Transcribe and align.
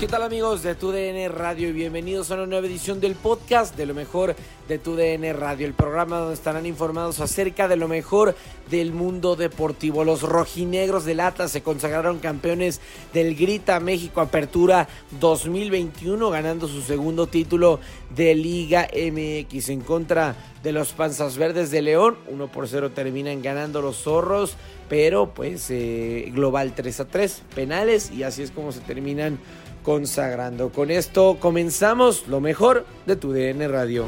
¿Qué 0.00 0.08
tal 0.08 0.22
amigos 0.22 0.62
de 0.62 0.74
TUDN 0.74 1.30
Radio 1.30 1.68
y 1.68 1.72
bienvenidos 1.72 2.30
a 2.30 2.34
una 2.36 2.46
nueva 2.46 2.66
edición 2.66 3.00
del 3.00 3.16
podcast 3.16 3.76
de 3.76 3.84
lo 3.84 3.92
mejor 3.92 4.34
de 4.66 4.78
TUDN 4.78 5.38
Radio, 5.38 5.66
el 5.66 5.74
programa 5.74 6.20
donde 6.20 6.32
estarán 6.32 6.64
informados 6.64 7.20
acerca 7.20 7.68
de 7.68 7.76
lo 7.76 7.86
mejor 7.86 8.34
del 8.70 8.94
mundo 8.94 9.36
deportivo. 9.36 10.02
Los 10.02 10.22
rojinegros 10.22 11.04
del 11.04 11.20
Atlas 11.20 11.50
se 11.50 11.62
consagraron 11.62 12.18
campeones 12.18 12.80
del 13.12 13.34
Grita 13.34 13.78
México 13.78 14.22
Apertura 14.22 14.88
2021, 15.20 16.30
ganando 16.30 16.66
su 16.66 16.80
segundo 16.80 17.26
título 17.26 17.78
de 18.14 18.34
Liga 18.34 18.88
MX 18.92 19.68
en 19.68 19.80
contra 19.80 20.34
de 20.62 20.72
los 20.72 20.92
Panzas 20.92 21.36
Verdes 21.36 21.70
de 21.70 21.82
León. 21.82 22.16
1 22.28 22.52
por 22.52 22.68
0 22.68 22.90
terminan 22.90 23.42
ganando 23.42 23.80
los 23.82 23.96
zorros, 23.96 24.56
pero 24.88 25.32
pues 25.34 25.70
eh, 25.70 26.30
global 26.34 26.74
3 26.74 27.00
a 27.00 27.04
3, 27.06 27.42
penales 27.54 28.10
y 28.10 28.22
así 28.22 28.42
es 28.42 28.50
como 28.50 28.72
se 28.72 28.80
terminan 28.80 29.38
consagrando. 29.82 30.70
Con 30.70 30.90
esto 30.90 31.38
comenzamos 31.40 32.28
lo 32.28 32.40
mejor 32.40 32.86
de 33.06 33.16
tu 33.16 33.32
DN 33.32 33.66
Radio. 33.68 34.06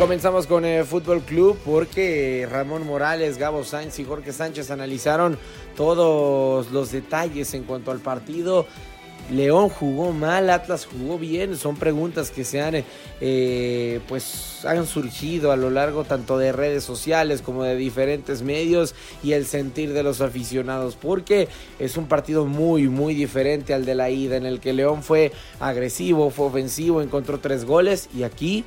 Comenzamos 0.00 0.46
con 0.46 0.64
el 0.64 0.86
Fútbol 0.86 1.20
Club 1.20 1.58
porque 1.62 2.48
Ramón 2.50 2.86
Morales, 2.86 3.36
Gabo 3.36 3.64
Sánchez 3.64 3.98
y 3.98 4.04
Jorge 4.04 4.32
Sánchez 4.32 4.70
analizaron 4.70 5.36
todos 5.76 6.70
los 6.72 6.90
detalles 6.90 7.52
en 7.52 7.64
cuanto 7.64 7.90
al 7.90 7.98
partido. 7.98 8.66
León 9.30 9.68
jugó 9.68 10.12
mal, 10.12 10.50
Atlas 10.50 10.86
jugó 10.86 11.18
bien. 11.18 11.56
Son 11.56 11.76
preguntas 11.76 12.30
que 12.30 12.44
se 12.44 12.60
han, 12.60 12.84
eh, 13.20 14.00
pues, 14.08 14.64
han 14.64 14.86
surgido 14.86 15.52
a 15.52 15.56
lo 15.56 15.70
largo 15.70 16.04
tanto 16.04 16.38
de 16.38 16.52
redes 16.52 16.84
sociales 16.84 17.42
como 17.42 17.64
de 17.64 17.76
diferentes 17.76 18.42
medios 18.42 18.94
y 19.22 19.32
el 19.32 19.46
sentir 19.46 19.92
de 19.92 20.02
los 20.02 20.20
aficionados, 20.20 20.96
porque 20.96 21.48
es 21.78 21.96
un 21.96 22.06
partido 22.06 22.46
muy, 22.46 22.88
muy 22.88 23.14
diferente 23.14 23.74
al 23.74 23.84
de 23.84 23.94
la 23.94 24.10
ida, 24.10 24.36
en 24.36 24.46
el 24.46 24.60
que 24.60 24.72
León 24.72 25.02
fue 25.02 25.32
agresivo, 25.60 26.30
fue 26.30 26.46
ofensivo, 26.46 27.02
encontró 27.02 27.38
tres 27.38 27.64
goles 27.64 28.08
y 28.14 28.24
aquí 28.24 28.64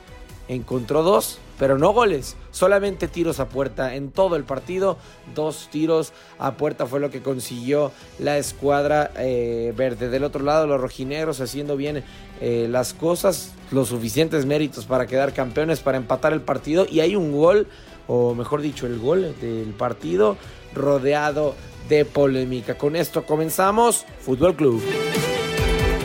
encontró 0.47 1.03
dos, 1.03 1.39
pero 1.59 1.77
no 1.77 1.93
goles, 1.93 2.35
solamente 2.51 3.07
tiros 3.07 3.39
a 3.39 3.49
puerta 3.49 3.95
en 3.95 4.11
todo 4.11 4.35
el 4.35 4.43
partido. 4.43 4.97
Dos 5.33 5.69
tiros 5.71 6.13
a 6.39 6.53
puerta 6.53 6.85
fue 6.85 6.99
lo 6.99 7.09
que 7.09 7.21
consiguió 7.21 7.91
la 8.19 8.37
escuadra 8.37 9.11
eh, 9.17 9.73
verde. 9.75 10.09
Del 10.09 10.23
otro 10.23 10.43
lado, 10.43 10.67
los 10.67 10.81
rojinegros 10.81 11.39
haciendo 11.41 11.77
bien 11.77 12.03
eh, 12.41 12.67
las 12.69 12.93
cosas, 12.93 13.53
los 13.71 13.89
suficientes 13.89 14.45
méritos 14.45 14.85
para 14.85 15.07
quedar 15.07 15.33
campeones, 15.33 15.79
para 15.79 15.97
empatar 15.97 16.33
el 16.33 16.41
partido. 16.41 16.85
Y 16.89 16.99
hay 16.99 17.15
un 17.15 17.31
gol, 17.31 17.67
o 18.07 18.33
mejor 18.33 18.61
dicho, 18.61 18.87
el 18.87 18.99
gol 18.99 19.35
del 19.39 19.73
partido 19.77 20.37
rodeado 20.73 21.55
de 21.87 22.05
polémica. 22.05 22.77
Con 22.77 22.95
esto 22.95 23.25
comenzamos, 23.25 24.05
Fútbol 24.19 24.55
Club. 24.55 24.83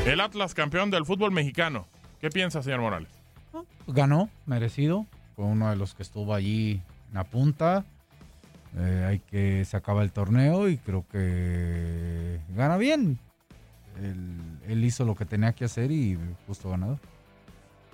El 0.06 0.20
Atlas 0.20 0.54
campeón 0.54 0.90
del 0.90 1.04
fútbol 1.04 1.32
mexicano. 1.32 1.86
¿Qué 2.20 2.30
piensa, 2.30 2.62
señor 2.62 2.80
Morales? 2.80 3.17
Ganó, 3.88 4.28
merecido. 4.46 5.06
Fue 5.36 5.44
uno 5.44 5.70
de 5.70 5.76
los 5.76 5.94
que 5.94 6.02
estuvo 6.02 6.34
allí 6.34 6.80
en 7.08 7.14
la 7.14 7.24
punta. 7.24 7.84
Eh, 8.76 9.04
hay 9.08 9.18
que 9.20 9.64
se 9.64 9.76
acaba 9.76 10.02
el 10.02 10.12
torneo 10.12 10.68
y 10.68 10.76
creo 10.76 11.04
que 11.10 12.40
gana 12.54 12.76
bien. 12.76 13.18
Él, 14.00 14.58
él, 14.68 14.84
hizo 14.84 15.04
lo 15.04 15.16
que 15.16 15.24
tenía 15.24 15.52
que 15.52 15.64
hacer 15.64 15.90
y 15.90 16.18
justo 16.46 16.70
ganado. 16.70 17.00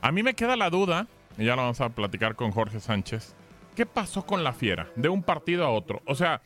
A 0.03 0.13
mí 0.13 0.23
me 0.23 0.35
queda 0.35 0.55
la 0.57 0.69
duda, 0.69 1.07
y 1.39 1.47
ya 1.47 1.57
lo 1.57 1.63
vamos 1.63 1.81
a 1.81 1.89
platicar 1.89 2.35
con 2.37 2.51
Jorge 2.51 2.81
Sánchez. 2.81 3.35
¿Qué 3.75 3.87
pasó 3.87 4.25
con 4.27 4.45
la 4.45 4.53
fiera 4.53 4.89
de 4.97 5.09
un 5.09 5.23
partido 5.23 5.65
a 5.65 5.71
otro? 5.71 6.03
O 6.07 6.15
sea, 6.15 6.43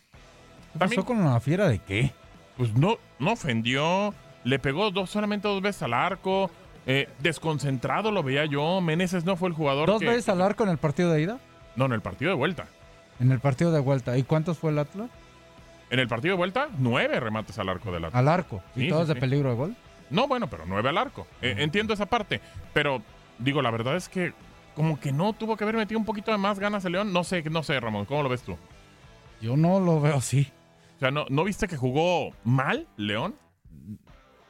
¿qué 0.72 0.78
pasó 0.78 1.04
con 1.04 1.24
la 1.24 1.40
fiera 1.40 1.68
de 1.68 1.78
qué? 1.80 2.12
Pues 2.56 2.74
no, 2.74 2.98
no 3.18 3.32
ofendió, 3.32 4.14
le 4.44 4.58
pegó 4.58 4.90
dos, 4.90 5.10
solamente 5.10 5.48
dos 5.48 5.60
veces 5.60 5.82
al 5.82 5.94
arco. 5.94 6.50
Eh, 6.90 7.06
desconcentrado 7.20 8.10
lo 8.10 8.22
veía 8.22 8.46
yo. 8.46 8.80
Meneses 8.80 9.24
no 9.26 9.36
fue 9.36 9.50
el 9.50 9.54
jugador. 9.54 9.86
¿Dos 9.86 10.00
que... 10.00 10.06
veces 10.08 10.28
al 10.30 10.40
arco 10.40 10.64
en 10.64 10.70
el 10.70 10.78
partido 10.78 11.12
de 11.12 11.20
ida? 11.22 11.38
No, 11.76 11.84
en 11.84 11.92
el 11.92 12.00
partido 12.00 12.30
de 12.30 12.36
vuelta. 12.36 12.66
En 13.20 13.30
el 13.30 13.40
partido 13.40 13.70
de 13.70 13.80
vuelta. 13.80 14.16
¿Y 14.16 14.22
cuántos 14.22 14.58
fue 14.58 14.70
el 14.70 14.78
Atlas? 14.78 15.10
En 15.90 15.98
el 15.98 16.08
partido 16.08 16.32
de 16.32 16.38
vuelta, 16.38 16.68
nueve 16.78 17.20
remates 17.20 17.58
al 17.58 17.68
arco 17.68 17.92
del 17.92 18.06
Atlas. 18.06 18.18
¿Al 18.18 18.28
arco? 18.28 18.62
¿Y 18.74 18.80
Sí, 18.82 18.88
todos 18.88 19.02
sí, 19.02 19.08
de 19.08 19.14
sí. 19.14 19.20
peligro 19.20 19.50
de 19.50 19.56
gol? 19.56 19.76
No, 20.10 20.26
bueno, 20.28 20.48
pero 20.48 20.64
nueve 20.66 20.88
al 20.88 20.96
arco. 20.96 21.26
Eh, 21.42 21.56
entiendo 21.58 21.92
esa 21.92 22.06
parte. 22.06 22.40
Pero, 22.72 23.02
digo, 23.38 23.60
la 23.60 23.70
verdad 23.70 23.94
es 23.96 24.08
que 24.08 24.32
como 24.74 24.98
que 24.98 25.12
no 25.12 25.34
tuvo 25.34 25.56
que 25.58 25.64
haber 25.64 25.76
metido 25.76 25.98
un 26.00 26.06
poquito 26.06 26.30
de 26.30 26.38
más 26.38 26.58
ganas 26.58 26.84
el 26.86 26.92
León. 26.92 27.12
No 27.12 27.22
sé, 27.22 27.42
no 27.50 27.62
sé, 27.62 27.78
Ramón, 27.80 28.06
¿cómo 28.06 28.22
lo 28.22 28.30
ves 28.30 28.42
tú? 28.42 28.56
Yo 29.42 29.56
no 29.58 29.78
lo 29.78 30.00
veo 30.00 30.16
así. 30.16 30.50
O 30.96 31.00
sea, 31.00 31.10
¿no, 31.10 31.26
¿no 31.28 31.44
viste 31.44 31.68
que 31.68 31.76
jugó 31.76 32.30
mal 32.44 32.86
León? 32.96 33.34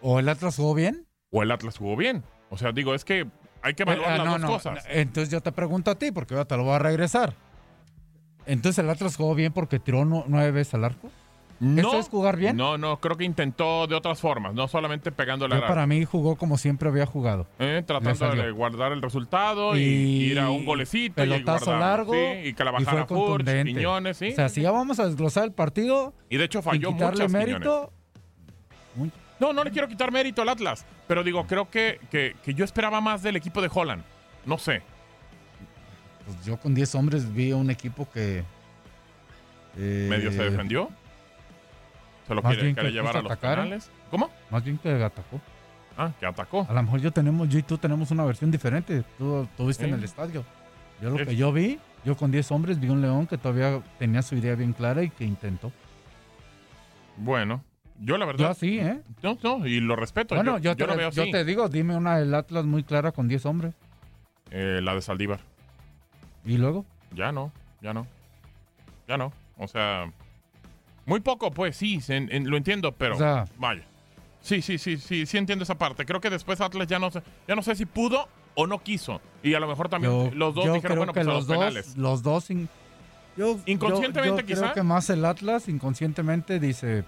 ¿O 0.00 0.20
el 0.20 0.29
Atlas 0.29 0.56
jugó 0.56 0.75
bien? 0.75 1.07
¿O 1.30 1.42
el 1.42 1.50
Atlas 1.50 1.76
jugó 1.78 1.96
bien? 1.96 2.22
O 2.50 2.56
sea, 2.56 2.72
digo, 2.72 2.94
es 2.94 3.04
que 3.04 3.26
hay 3.62 3.75
que 3.75 3.82
evaluar 3.82 4.12
Eh, 4.14 4.19
las 4.19 4.26
no, 4.26 4.32
dos 4.32 4.40
no. 4.40 4.48
cosas. 4.48 4.84
Entonces 4.88 5.30
yo 5.30 5.40
te 5.40 5.52
pregunto 5.52 5.90
a 5.90 5.94
ti, 5.96 6.10
porque 6.12 6.34
ahora 6.34 6.46
te 6.46 6.56
lo 6.56 6.64
voy 6.64 6.75
a 6.75 6.78
regresar. 6.78 7.34
Entonces 8.46 8.78
el 8.82 8.88
Atlas 8.88 9.16
jugó 9.16 9.34
bien 9.34 9.52
porque 9.52 9.78
tiró 9.78 10.04
nu- 10.04 10.25
nueve 10.26 10.50
veces 10.52 10.75
al 10.75 10.84
arco. 10.84 11.10
No, 11.60 11.80
¿Eso 11.88 11.98
es 11.98 12.08
jugar 12.08 12.36
bien? 12.36 12.56
No, 12.56 12.78
no, 12.78 13.00
creo 13.00 13.16
que 13.16 13.25
intentó 13.25 13.88
de 13.88 13.96
otras 13.96 14.20
formas, 14.20 14.54
no 14.54 14.69
solamente 14.69 15.10
pegándole 15.10 15.56
Yo 15.56 15.62
al 15.62 15.66
para 15.69 15.82
arco. 15.82 15.88
mí 15.88 16.04
jugó 16.04 16.36
como 16.36 16.56
siempre 16.56 16.88
había 16.88 17.04
jugado. 17.04 17.48
Eh, 17.58 17.82
tratando 17.84 18.31
de 18.36 18.52
guardar 18.52 18.92
el 18.92 19.02
resultado 19.02 19.76
y, 19.76 19.81
ir 19.81 20.38
a 20.38 20.50
un 20.50 20.64
golecito 20.64 21.16
pelotazo 21.16 21.76
largo 21.76 22.12
sí, 22.12 22.20
y 22.48 22.54
que 22.54 22.62
la 22.62 22.70
y 22.70 22.74
bajara 22.74 23.06
fue 23.06 23.16
Furch, 23.16 23.28
contundente. 23.28 23.72
Quiñones, 23.74 24.16
sí. 24.16 24.28
O 24.31 24.34
sea, 24.36 24.48
si 24.48 24.62
ya 24.62 24.70
vamos 24.70 25.00
a 25.00 25.06
desglosar 25.06 25.44
el 25.44 25.52
partido, 25.52 26.14
y 26.31 26.36
de 26.36 26.44
hecho 26.44 26.62
falló 26.62 26.92
muchas 26.92 27.31
mérito. 27.31 27.92
No, 29.40 29.52
no 29.52 29.62
le 29.64 29.70
quiero 29.70 29.87
quitar 29.88 30.11
mérito 30.11 30.43
al 30.43 30.49
Atlas, 30.49 30.85
pero 31.06 31.23
digo, 31.23 31.46
creo 31.46 31.70
que, 31.70 32.00
que, 32.11 32.35
que 32.44 32.55
yo 32.55 32.64
esperaba 32.64 33.00
más 33.00 33.23
del 33.23 33.37
equipo 33.37 33.62
de 33.62 33.70
Holland. 33.73 34.02
No 34.44 34.58
sé. 34.58 34.82
pues 36.26 36.44
yo 36.44 36.56
con 36.58 36.75
10 36.75 36.94
hombres 36.96 37.32
vi 37.32 37.50
a 37.52 37.56
un 37.56 37.70
equipo 37.70 38.08
que... 38.11 38.43
eh, 39.76 40.06
Medio 40.11 40.31
se 40.32 40.43
defendió. 40.50 40.90
Se 42.26 42.35
lo 42.35 42.43
quiere, 42.43 42.73
llevar 42.90 43.17
a 43.17 43.23
los 43.23 43.32
atacar. 43.32 43.56
penales. 43.58 43.90
¿Cómo? 44.11 44.29
Más 44.50 44.62
bien 44.64 44.76
que 44.79 44.90
atacó. 45.02 45.41
Ah, 45.96 46.11
que 46.20 46.26
atacó. 46.26 46.67
A 46.69 46.73
lo 46.75 46.82
mejor 46.82 47.00
yo 47.00 47.11
tenemos, 47.11 47.49
yo 47.49 47.58
y 47.58 47.62
tú 47.62 47.79
tenemos 47.79 48.11
una 48.11 48.25
versión 48.25 48.50
diferente. 48.50 49.02
Tú 49.17 49.49
tuviste 49.56 49.84
en 49.84 49.91
Sí. 49.93 49.94
el 49.99 50.05
estadio. 50.05 50.44
Yo 51.00 51.11
lo 51.11 51.17
que 51.25 51.37
yo 51.37 51.52
vi, 51.52 51.79
yo 52.05 52.17
con 52.17 52.31
10 52.31 52.50
hombres 52.52 52.79
vi 52.81 52.88
un 52.88 53.00
León 53.00 53.26
que 53.26 53.38
todavía 53.38 53.81
tenía 53.99 54.20
su 54.23 54.34
idea 54.34 54.55
bien 54.56 54.73
clara 54.73 55.02
y 55.02 55.11
que 55.11 55.25
intentó. 55.25 55.73
Bueno, 57.17 57.62
yo 58.00 58.16
la 58.18 58.26
verdad. 58.26 58.40
Yo 58.44 58.48
así, 58.50 58.78
¿eh? 58.78 59.00
No, 59.22 59.38
no, 59.42 59.66
y 59.66 59.80
lo 59.80 59.96
respeto. 59.96 60.34
Bueno, 60.34 60.58
yo, 60.58 60.70
yo, 60.70 60.76
te, 60.76 60.80
yo 60.80 60.86
lo 60.86 60.96
veo 60.96 61.10
yo 61.10 61.22
así. 61.22 61.30
te 61.32 61.44
digo, 61.44 61.68
dime 61.68 61.96
una 61.96 62.18
del 62.18 62.34
Atlas 62.34 62.64
muy 62.64 62.84
clara 62.84 63.12
con 63.12 63.28
10 63.28 63.46
hombres. 63.46 63.74
Eh, 64.50 64.80
la 64.82 64.94
de 64.94 65.02
Saldívar. 65.02 65.40
¿Y 66.44 66.56
luego? 66.56 66.84
Ya 67.14 67.32
no, 67.32 67.52
ya 67.82 67.92
no. 67.92 68.06
Ya 69.06 69.16
no. 69.16 69.32
O 69.56 69.66
sea, 69.66 70.10
muy 71.06 71.20
poco, 71.20 71.50
pues 71.50 71.76
sí, 71.76 72.00
se- 72.00 72.16
en- 72.16 72.28
en- 72.32 72.48
lo 72.50 72.56
entiendo, 72.56 72.92
pero 72.92 73.14
O 73.16 73.18
sea- 73.18 73.44
vaya. 73.58 73.82
Sí, 74.40 74.62
sí, 74.62 74.78
sí, 74.78 74.96
sí, 74.98 75.26
sí 75.26 75.36
entiendo 75.36 75.64
esa 75.64 75.76
parte. 75.76 76.04
Creo 76.06 76.20
que 76.20 76.30
después 76.30 76.60
Atlas 76.60 76.86
ya 76.86 76.98
no 76.98 77.10
sé, 77.10 77.22
ya 77.46 77.54
no 77.56 77.62
sé 77.62 77.74
si 77.74 77.84
pudo 77.86 78.28
o 78.54 78.66
no 78.66 78.82
quiso. 78.82 79.20
Y 79.42 79.54
a 79.54 79.60
lo 79.60 79.66
mejor 79.66 79.88
también 79.88 80.12
Yo, 80.12 80.30
los 80.34 80.54
dos 80.54 80.64
yo 80.64 80.74
dijeron, 80.74 80.98
bueno, 80.98 81.12
que 81.12 81.20
pues 81.20 81.26
a 81.26 81.30
los 81.30 81.38
los 81.40 81.46
dos, 81.48 81.56
penales. 81.58 81.96
los 81.96 82.22
dos 82.22 82.50
in- 82.50 82.68
yo, 83.36 83.58
Inconscientemente, 83.66 84.30
yo- 84.30 84.40
yo 84.42 84.46
quizá. 84.46 84.60
Creo 84.62 84.74
que 84.74 84.82
más 84.82 85.10
el 85.10 85.24
Atlas 85.24 85.68
inconscientemente 85.68 86.58
dice, 86.60 87.04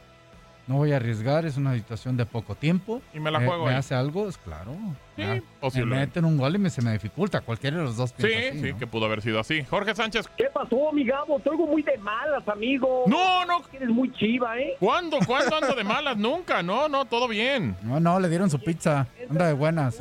no 0.71 0.77
voy 0.77 0.93
a 0.93 0.97
arriesgar, 0.97 1.45
es 1.47 1.57
una 1.57 1.75
situación 1.75 2.17
de 2.17 2.25
poco 2.27 2.55
tiempo. 2.55 3.03
Y 3.13 3.19
me 3.19 3.33
la 3.33 3.41
juego 3.41 3.65
Me 3.65 3.73
ahí. 3.73 3.77
hace 3.79 3.93
algo, 3.97 4.29
es 4.29 4.39
claro. 4.39 4.73
Sí, 5.17 5.23
Ya, 5.23 5.85
Me 5.85 5.97
meten 5.97 6.25
un 6.25 6.39
gol 6.39 6.55
y 6.55 6.59
me, 6.59 6.71
se 6.71 6.81
me 6.81 6.93
dificulta. 6.93 7.41
Cualquiera 7.41 7.79
de 7.79 7.83
los 7.83 7.97
dos 7.97 8.15
Sí, 8.17 8.25
así, 8.33 8.61
sí, 8.61 8.73
¿no? 8.73 8.79
que 8.79 8.87
pudo 8.87 9.07
haber 9.07 9.21
sido 9.21 9.41
así. 9.41 9.65
Jorge 9.65 9.97
Sánchez. 9.97 10.29
¿Qué 10.37 10.45
pasó, 10.55 10.93
mi 10.93 11.05
Gabo? 11.05 11.41
Te 11.41 11.51
oigo 11.51 11.67
muy 11.67 11.83
de 11.83 11.99
malas, 11.99 12.47
amigo. 12.47 13.03
No, 13.09 13.45
no. 13.47 13.63
Eres 13.73 13.89
muy 13.89 14.13
chiva, 14.13 14.57
¿eh? 14.61 14.77
¿Cuándo? 14.79 15.19
¿Cuándo 15.27 15.57
ando 15.57 15.75
de 15.75 15.83
malas? 15.97 16.17
Nunca. 16.17 16.63
No, 16.63 16.89
no, 16.89 17.05
todo 17.05 17.27
bien. 17.27 17.77
No, 17.83 17.99
no, 17.99 18.21
le 18.21 18.29
dieron 18.29 18.49
su 18.49 18.61
pizza. 18.61 19.09
Anda 19.29 19.49
de 19.49 19.55
buenas. 19.55 19.99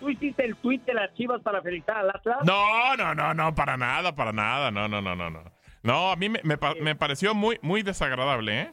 ¿Tú 0.00 0.08
hiciste 0.08 0.42
el 0.46 0.56
tweet 0.56 0.80
de 0.86 0.94
las 0.94 1.12
chivas 1.14 1.42
para 1.42 1.60
felicitar 1.60 1.98
al 1.98 2.08
Atlas? 2.08 2.38
No, 2.44 2.96
no, 2.96 3.14
no, 3.14 3.34
no, 3.34 3.54
para 3.54 3.76
nada, 3.76 4.14
para 4.14 4.32
nada. 4.32 4.70
No, 4.70 4.88
no, 4.88 5.02
no, 5.02 5.14
no, 5.14 5.28
no. 5.28 5.40
No, 5.82 6.12
a 6.12 6.16
mí 6.16 6.30
me, 6.30 6.40
me 6.44 6.56
me 6.80 6.94
pareció 6.96 7.34
muy, 7.34 7.58
muy 7.60 7.82
desagradable, 7.82 8.60
¿eh? 8.62 8.72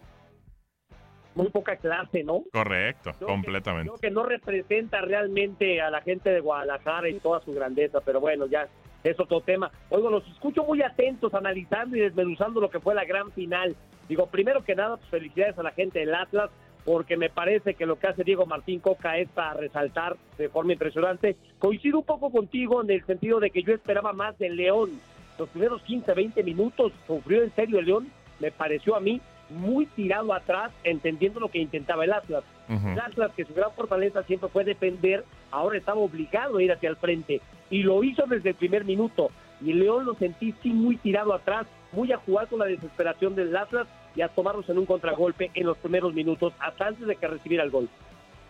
Muy 1.36 1.48
poca 1.50 1.78
clase, 1.78 2.24
¿no? 2.24 2.44
Correcto, 2.52 3.12
Creo 3.18 3.28
completamente. 3.30 3.90
Creo 3.90 4.02
que 4.02 4.12
no 4.12 4.24
representa 4.24 5.02
realmente 5.02 5.82
a 5.82 5.90
la 5.90 6.02
gente 6.02 6.30
de 6.30 6.42
Guadalajara 6.42 7.10
y 7.10 7.20
toda 7.20 7.40
su 7.42 7.54
grandeza, 7.54 8.00
pero 8.02 8.20
bueno, 8.20 8.48
ya 8.48 8.68
es 9.04 9.20
otro 9.20 9.42
tema. 9.42 9.72
Oigo, 9.90 10.10
los 10.10 10.28
escucho 10.28 10.64
muy 10.64 10.82
atentos, 10.82 11.34
analizando 11.34 11.96
y 11.96 12.02
desmenuzando 12.02 12.60
lo 12.60 12.70
que 12.70 12.80
fue 12.80 12.96
la 12.96 13.06
gran 13.06 13.32
final. 13.32 13.76
Digo, 14.10 14.28
primero 14.28 14.64
que 14.64 14.76
nada, 14.76 14.98
pues 14.98 15.10
felicidades 15.10 15.58
a 15.58 15.64
la 15.64 15.72
gente 15.72 16.00
del 16.00 16.14
Atlas, 16.14 16.50
porque 16.84 17.16
me 17.16 17.30
parece 17.30 17.76
que 17.76 17.86
lo 17.86 17.98
que 17.98 18.08
hace 18.08 18.24
Diego 18.24 18.46
Martín 18.46 18.80
Coca 18.80 19.18
es 19.18 19.30
para 19.30 19.54
resaltar 19.54 20.18
de 20.38 20.50
forma 20.50 20.74
impresionante. 20.74 21.38
Coincido 21.60 22.00
un 22.00 22.06
poco 22.06 22.32
contigo 22.32 22.82
en 22.82 22.90
el 22.90 23.06
sentido 23.06 23.40
de 23.40 23.52
que 23.52 23.64
yo 23.64 23.74
esperaba 23.74 24.14
más 24.14 24.38
del 24.38 24.56
León. 24.56 24.90
Los 25.38 25.50
primeros 25.50 25.82
15, 25.84 26.14
20 26.14 26.44
minutos 26.44 26.92
sufrió 27.08 27.44
en 27.44 27.54
serio 27.56 27.80
el 27.80 27.86
León, 27.86 28.08
me 28.40 28.52
pareció 28.52 28.96
a 28.96 29.00
mí 29.00 29.22
muy 29.52 29.86
tirado 29.86 30.34
atrás, 30.34 30.72
entendiendo 30.84 31.40
lo 31.40 31.50
que 31.50 31.60
intentaba 31.60 32.04
el 32.06 32.14
Atlas. 32.14 32.44
El 32.70 33.00
Atlas, 33.00 33.32
que 33.36 33.44
su 33.44 33.54
gran 33.54 33.72
fortaleza 33.74 34.24
siempre 34.24 34.48
fue 34.50 34.64
defender, 34.64 35.26
ahora 35.52 35.78
estaba 35.78 36.00
obligado 36.00 36.58
a 36.58 36.64
ir 36.64 36.72
hacia 36.72 36.90
el 36.90 36.96
frente. 36.96 37.42
Y 37.70 37.84
lo 37.84 38.02
hizo 38.04 38.24
desde 38.28 38.50
el 38.50 38.56
primer 38.56 38.86
minuto. 38.86 39.30
Y 39.62 39.72
el 39.72 39.80
León 39.80 40.06
lo 40.06 40.14
sentí 40.16 40.54
sí 40.64 40.70
muy 40.70 40.96
tirado 40.98 41.34
atrás, 41.34 41.68
muy 41.92 42.12
a 42.14 42.18
jugar 42.18 42.48
con 42.48 42.60
la 42.60 42.66
desesperación 42.66 43.36
del 43.36 43.56
Atlas 43.56 43.88
y 44.16 44.22
a 44.22 44.30
tomarlos 44.30 44.70
en 44.70 44.78
un 44.78 44.86
contragolpe 44.86 45.52
en 45.54 45.66
los 45.68 45.78
primeros 45.78 46.14
minutos, 46.14 46.54
hasta 46.60 46.88
antes 46.88 47.06
de 47.08 47.16
que 47.18 47.28
recibiera 47.28 47.64
el 47.64 47.72
gol. 47.72 47.90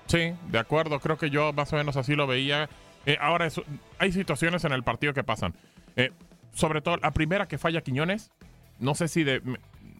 Sí, 0.05 0.33
de 0.49 0.59
acuerdo. 0.59 0.99
Creo 0.99 1.17
que 1.17 1.29
yo 1.31 1.51
más 1.53 1.73
o 1.73 1.77
menos 1.77 1.97
así 1.97 2.15
lo 2.15 2.27
veía. 2.27 2.69
Eh, 3.07 3.17
ahora, 3.19 3.47
eso- 3.47 3.63
hay 3.97 4.11
situaciones 4.11 4.63
en 4.65 4.71
el 4.73 4.83
partido 4.83 5.13
que 5.13 5.23
pasan. 5.23 5.53
Eh, 5.95 6.11
sobre 6.53 6.81
todo, 6.81 6.97
la 6.97 7.11
primera 7.11 7.47
que 7.47 7.57
falla 7.57 7.81
Quiñones, 7.81 8.31
no 8.79 8.93
sé 8.93 9.07
si 9.07 9.23
de... 9.23 9.41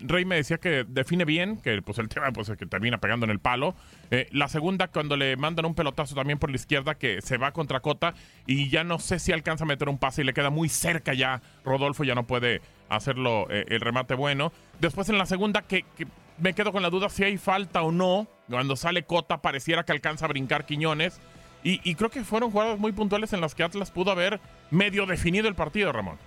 Rey 0.01 0.25
me 0.25 0.36
decía 0.36 0.57
que 0.57 0.86
define 0.88 1.25
bien, 1.25 1.57
que 1.57 1.81
pues 1.81 1.98
el 1.98 2.09
tema 2.09 2.31
pues 2.31 2.50
es 2.50 2.57
que 2.57 2.65
termina 2.65 3.00
pegando 3.00 3.25
en 3.25 3.30
el 3.30 3.39
palo. 3.39 3.75
Eh, 4.09 4.27
la 4.31 4.48
segunda, 4.48 4.88
cuando 4.88 5.15
le 5.15 5.36
mandan 5.38 5.65
un 5.65 5.75
pelotazo 5.75 6.15
también 6.15 6.39
por 6.39 6.50
la 6.50 6.56
izquierda, 6.56 6.95
que 6.95 7.21
se 7.21 7.38
va 7.38 7.51
contra 7.51 7.80
Cota 7.80 8.13
y 8.45 8.69
ya 8.69 8.83
no 8.83 9.00
sé 9.00 9.19
si 9.19 9.31
alcanza 9.31 9.63
a 9.63 9.68
meter 9.68 9.89
un 9.89 9.98
pase 9.98 10.21
y 10.21 10.25
le 10.25 10.33
queda 10.33 10.50
muy 10.50 10.69
cerca 10.69 11.13
ya. 11.13 11.42
Rodolfo 11.63 12.03
ya 12.03 12.15
no 12.15 12.27
puede 12.27 12.62
hacerlo 12.89 13.48
eh, 13.50 13.65
el 13.69 13.81
remate 13.81 14.15
bueno. 14.15 14.51
Después 14.80 15.09
en 15.09 15.18
la 15.18 15.25
segunda, 15.25 15.62
que, 15.62 15.83
que 15.98 16.07
me 16.38 16.53
quedo 16.53 16.71
con 16.71 16.81
la 16.81 16.89
duda 16.89 17.09
si 17.09 17.24
hay 17.24 17.38
falta 17.38 17.81
o 17.81 17.92
no. 17.92 18.27
Cuando 18.50 18.75
sale 18.75 19.03
Cota, 19.03 19.42
pareciera 19.42 19.83
que 19.83 19.92
alcanza 19.92 20.25
a 20.25 20.30
brincar 20.30 20.65
Quiñones. 20.65 21.19
Y, 21.63 21.80
y 21.89 21.95
creo 21.95 22.09
que 22.09 22.24
fueron 22.24 22.51
jugadas 22.51 22.80
muy 22.80 22.92
puntuales 22.92 23.33
en 23.33 23.42
las 23.42 23.53
que 23.53 23.63
Atlas 23.63 23.92
pudo 23.92 24.12
haber 24.12 24.39
medio 24.71 25.06
definido 25.06 25.48
el 25.48 25.56
partido, 25.56 25.92
Ramón. 25.92 26.18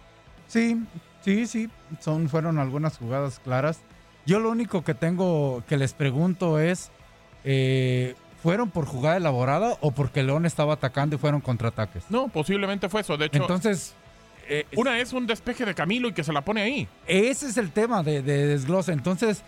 Sí, 0.47 0.77
sí, 1.25 1.47
sí. 1.47 1.71
Son, 2.01 2.29
fueron 2.29 2.59
algunas 2.59 2.99
jugadas 2.99 3.41
claras. 3.43 3.81
Yo 4.27 4.39
lo 4.41 4.51
único 4.51 4.85
que 4.85 4.95
tengo 4.95 5.63
que 5.69 5.77
les 5.77 5.93
pregunto 5.93 6.59
es, 6.59 6.91
eh, 7.45 8.15
¿fueron 8.43 8.71
por 8.71 8.87
jugada 8.87 9.17
elaborada 9.17 9.77
o 9.81 9.91
porque 9.91 10.23
León 10.23 10.47
estaba 10.47 10.75
atacando 10.75 11.17
y 11.17 11.19
fueron 11.19 11.41
contraataques? 11.41 12.05
No, 12.11 12.29
posiblemente 12.29 12.89
fue 12.89 13.03
eso. 13.03 13.17
De 13.17 13.27
hecho, 13.27 13.39
Entonces, 13.43 13.95
eh, 14.49 14.67
una 14.77 14.99
es 14.99 15.13
un 15.13 15.27
despeje 15.27 15.65
de 15.65 15.75
Camilo 15.75 16.09
y 16.09 16.13
que 16.13 16.25
se 16.25 16.33
la 16.33 16.43
pone 16.43 16.63
ahí. 16.63 16.89
ese 17.07 17.49
es 17.49 17.57
el 17.57 17.71
tema 17.71 18.03
de, 18.03 18.23
de 18.23 18.47
desglose. 18.47 18.93
Entonces, 18.93 19.43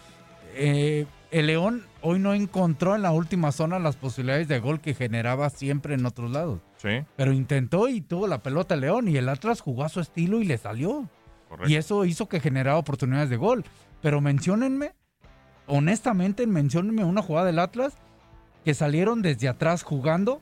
eh, 0.54 1.06
el 1.30 1.46
León 1.46 1.84
hoy 2.02 2.18
no 2.18 2.34
encontró 2.34 2.94
en 2.94 3.02
la 3.02 3.10
última 3.12 3.52
zona 3.52 3.78
las 3.78 3.96
posibilidades 3.96 4.48
de 4.48 4.58
gol 4.60 4.80
que 4.80 4.94
generaba 4.94 5.50
siempre 5.50 5.94
en 5.94 6.06
otros 6.06 6.30
lados. 6.30 6.60
Sí, 6.76 7.02
Pero 7.16 7.32
intentó 7.32 7.88
y 7.88 8.00
tuvo 8.00 8.26
la 8.26 8.42
pelota 8.42 8.74
el 8.74 8.82
León 8.82 9.08
y 9.08 9.16
el 9.16 9.28
Atlas 9.28 9.60
jugó 9.60 9.84
a 9.84 9.88
su 9.88 10.00
estilo 10.00 10.40
y 10.40 10.44
le 10.44 10.56
salió. 10.58 11.08
Correcto. 11.56 11.72
Y 11.72 11.76
eso 11.76 12.04
hizo 12.04 12.28
que 12.28 12.40
generara 12.40 12.76
oportunidades 12.78 13.30
de 13.30 13.36
gol. 13.36 13.64
Pero 14.02 14.20
menciónenme, 14.20 14.92
honestamente, 15.66 16.46
menciónenme 16.46 17.04
una 17.04 17.22
jugada 17.22 17.46
del 17.46 17.58
Atlas 17.58 17.94
que 18.64 18.74
salieron 18.74 19.22
desde 19.22 19.48
atrás 19.48 19.82
jugando, 19.82 20.40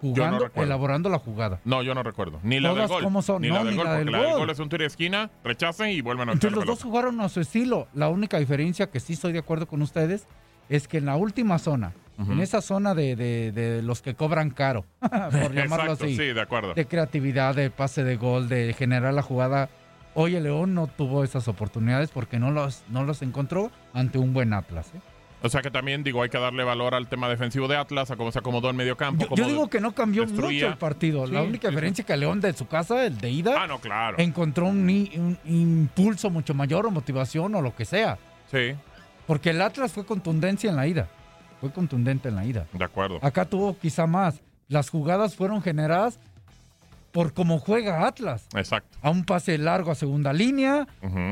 jugando, 0.00 0.50
elaborando 0.54 1.08
la 1.08 1.18
jugada. 1.18 1.60
No, 1.64 1.82
yo 1.82 1.94
no 1.94 2.02
recuerdo. 2.02 2.40
Ni 2.42 2.60
la 2.60 2.68
del 2.70 2.76
Todas 2.78 2.90
gol. 2.90 3.04
como 3.04 3.22
son. 3.22 3.42
Ni 3.42 3.48
No, 3.48 3.54
la 3.56 3.64
del 3.64 3.70
ni 3.70 3.76
gol, 3.76 3.84
la 3.86 3.94
del 3.98 4.10
la 4.12 4.18
del 4.18 4.30
gol. 4.30 4.38
gol 4.40 4.50
es 4.50 4.58
un 4.58 4.68
tiro 4.68 4.82
de 4.82 4.86
esquina, 4.88 5.30
rechacen 5.44 5.90
y 5.90 6.00
vuelven 6.00 6.28
a 6.28 6.32
Entonces 6.32 6.56
los 6.56 6.66
dos 6.66 6.82
jugaron 6.82 7.20
a 7.20 7.28
su 7.28 7.40
estilo. 7.40 7.88
La 7.94 8.08
única 8.08 8.38
diferencia 8.38 8.90
que 8.90 9.00
sí 9.00 9.14
estoy 9.14 9.32
de 9.32 9.38
acuerdo 9.38 9.66
con 9.66 9.82
ustedes 9.82 10.26
es 10.68 10.88
que 10.88 10.98
en 10.98 11.06
la 11.06 11.16
última 11.16 11.58
zona, 11.58 11.92
en 12.18 12.40
esa 12.40 12.62
zona 12.62 12.94
de, 12.94 13.14
de- 13.14 13.52
de 13.52 13.82
los 13.82 14.00
que 14.02 14.14
cobran 14.14 14.50
caro, 14.50 14.84
por 15.00 15.10
llamarlo 15.54 15.92
Exacto, 15.92 16.04
así, 16.06 16.16
sí, 16.16 16.32
de 16.32 16.40
acuerdo. 16.40 16.74
de 16.74 16.86
creatividad, 16.86 17.54
de 17.54 17.70
pase 17.70 18.04
de 18.04 18.16
gol, 18.16 18.48
de 18.48 18.72
generar 18.72 19.12
la 19.14 19.22
jugada. 19.22 19.68
Hoy 20.14 20.34
el 20.34 20.44
León 20.44 20.72
no 20.74 20.86
tuvo 20.86 21.24
esas 21.24 21.46
oportunidades 21.46 22.10
porque 22.10 22.38
no 22.38 22.50
los, 22.50 22.82
no 22.88 23.04
los 23.04 23.20
encontró 23.20 23.70
ante 23.92 24.16
un 24.18 24.32
buen 24.32 24.54
Atlas. 24.54 24.90
¿eh? 24.94 25.00
O 25.42 25.50
sea 25.50 25.60
que 25.60 25.70
también, 25.70 26.02
digo, 26.02 26.22
hay 26.22 26.30
que 26.30 26.38
darle 26.38 26.64
valor 26.64 26.94
al 26.94 27.06
tema 27.06 27.28
defensivo 27.28 27.68
de 27.68 27.76
Atlas, 27.76 28.10
a 28.10 28.16
cómo 28.16 28.32
se 28.32 28.38
acomodó 28.38 28.70
en 28.70 28.76
medio 28.76 28.96
campo. 28.96 29.24
Yo, 29.24 29.28
cómo 29.28 29.42
yo 29.42 29.46
digo 29.46 29.68
que 29.68 29.78
no 29.80 29.92
cambió 29.94 30.22
destruía. 30.22 30.62
mucho 30.64 30.72
el 30.72 30.78
partido. 30.78 31.26
la 31.26 31.42
única 31.42 31.68
sí, 31.68 31.72
diferencia 31.74 32.00
es 32.00 32.06
que 32.06 32.16
León 32.16 32.40
de 32.40 32.54
su 32.54 32.66
casa, 32.66 33.04
el 33.04 33.18
de 33.18 33.30
ida, 33.30 33.62
Ah, 33.62 33.66
no, 33.66 33.78
claro. 33.78 34.16
encontró 34.18 34.64
un, 34.64 34.88
un 34.88 35.38
impulso 35.44 36.30
mucho 36.30 36.54
mayor 36.54 36.86
o 36.86 36.90
motivación 36.90 37.54
o 37.54 37.60
lo 37.60 37.76
que 37.76 37.84
sea. 37.84 38.16
Sí, 38.50 38.72
Porque 39.26 39.50
el 39.50 39.60
Atlas 39.62 39.92
fue 39.92 40.04
contundencia 40.06 40.70
en 40.70 40.76
la 40.76 40.86
ida. 40.86 41.08
Fue 41.60 41.72
contundente 41.72 42.28
en 42.28 42.36
la 42.36 42.44
ida. 42.44 42.66
de 42.72 42.84
acuerdo. 42.84 43.18
Acá 43.22 43.44
tuvo 43.44 43.76
quizá 43.78 44.06
más. 44.06 44.40
Las 44.68 44.90
jugadas 44.90 45.34
fueron 45.36 45.62
generadas 45.62 46.18
por 47.12 47.32
cómo 47.32 47.58
juega 47.58 48.06
Atlas. 48.06 48.46
Exacto. 48.54 48.98
A 49.00 49.08
un 49.10 49.24
pase 49.24 49.56
largo 49.56 49.90
a 49.90 49.94
segunda 49.94 50.34
línea. 50.34 50.86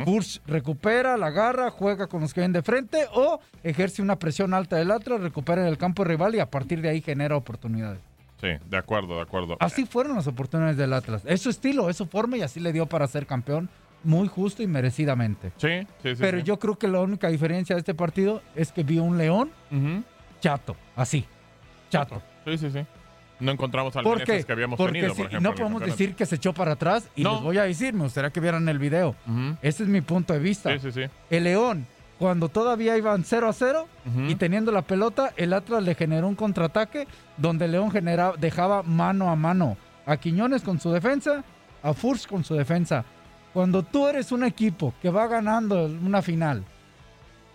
Bursch 0.07 0.41
recupera, 0.47 1.17
la 1.19 1.27
agarra, 1.27 1.71
juega 1.71 2.07
con 2.07 2.23
los 2.23 2.33
que 2.33 2.41
vienen 2.41 2.55
de 2.55 2.63
frente 2.63 3.07
o 3.13 3.39
ejerce 3.63 4.01
una 4.01 4.19
presión 4.19 4.55
alta 4.55 4.77
del 4.77 4.91
Atlas, 4.91 5.21
recupera 5.21 5.61
en 5.61 5.69
el 5.69 5.77
campo 5.77 6.03
rival 6.05 6.35
y 6.35 6.41
a 6.41 6.51
partir 6.51 6.81
de 6.81 6.89
ahí 6.89 7.03
genera 7.03 7.37
oportunidades. 7.37 8.01
Sí, 8.41 8.49
de 8.69 8.77
acuerdo, 8.77 9.17
de 9.17 9.23
acuerdo. 9.23 9.57
Así 9.61 9.85
fueron 9.85 10.17
las 10.17 10.27
oportunidades 10.27 10.77
del 10.79 10.93
Atlas. 10.93 11.23
Es 11.27 11.43
su 11.43 11.51
estilo, 11.51 11.91
es 11.91 11.97
su 11.97 12.07
forma 12.07 12.39
y 12.39 12.43
así 12.43 12.61
le 12.61 12.73
dio 12.73 12.87
para 12.87 13.07
ser 13.07 13.27
campeón 13.27 13.69
muy 14.04 14.28
justo 14.28 14.62
y 14.62 14.66
merecidamente. 14.66 15.52
Sí, 15.56 15.80
sí, 16.02 16.14
sí. 16.14 16.20
Pero 16.20 16.38
sí. 16.38 16.44
yo 16.44 16.58
creo 16.58 16.76
que 16.78 16.88
la 16.88 17.00
única 17.00 17.28
diferencia 17.28 17.75
de 17.75 17.80
este 17.80 17.94
partido 17.94 18.42
es 18.54 18.70
que 18.73 18.82
vi 18.82 18.99
un 18.99 19.18
León 19.18 19.50
chato, 20.40 20.76
así, 20.96 21.25
chato. 21.90 22.23
Sí, 22.44 22.58
sí, 22.58 22.70
sí. 22.70 22.80
No 23.40 23.50
encontramos 23.50 23.96
al 23.96 24.04
que 24.25 24.52
habíamos 24.52 24.76
Porque 24.76 24.92
tenido, 25.00 25.14
si- 25.14 25.23
por 25.23 25.26
ejemplo. 25.26 25.40
no 25.50 25.54
el 25.54 25.61
podemos 25.61 25.82
decir 25.82 26.14
que 26.14 26.25
se 26.25 26.37
echó 26.37 26.52
para 26.52 26.73
atrás 26.73 27.08
y 27.16 27.23
No. 27.25 27.32
les 27.34 27.42
voy 27.42 27.58
a 27.58 27.64
decir, 27.64 27.92
me 27.92 28.04
gustaría 28.04 28.30
que 28.30 28.40
vieran 28.40 28.68
el 28.68 28.78
video. 28.78 29.16
Ujú. 29.26 29.56
Ese 29.61 29.82
es 29.82 29.88
mi 29.88 30.00
punto 30.02 30.32
de 30.32 30.38
vista. 30.38 30.70
Sí, 30.78 30.78
sí, 30.78 30.92
sí. 30.92 31.11
El 31.30 31.44
León, 31.44 31.87
cuando 32.18 32.49
todavía 32.49 32.96
iban 32.96 33.25
0 33.25 33.49
a 33.49 33.52
0 33.52 33.88
Ujú. 34.06 34.26
y 34.28 34.34
teniendo 34.37 34.70
la 34.70 34.82
pelota, 34.82 35.32
el 35.37 35.52
Atlas 35.52 35.82
le 35.82 35.94
generó 35.96 36.28
un 36.28 36.37
contraataque 36.37 37.08
donde 37.37 37.66
León 37.66 37.90
generaba, 37.90 38.37
dejaba 38.37 38.82
mano 38.84 39.28
a 39.30 39.37
mano 39.37 39.76
a 40.06 40.16
Quiñones 40.16 40.62
con 40.62 40.78
su 40.78 40.92
defensa, 40.92 41.42
a 41.82 41.92
Furs 41.92 42.26
con 42.26 42.44
su 42.44 42.54
defensa. 42.54 43.04
Cuando 43.54 43.84
tú 43.84 44.08
eres 44.08 44.32
un 44.32 44.44
equipo 44.44 44.92
que 45.00 45.11
va 45.11 45.26
ganando 45.28 45.87
una 45.87 46.20
final, 46.23 46.64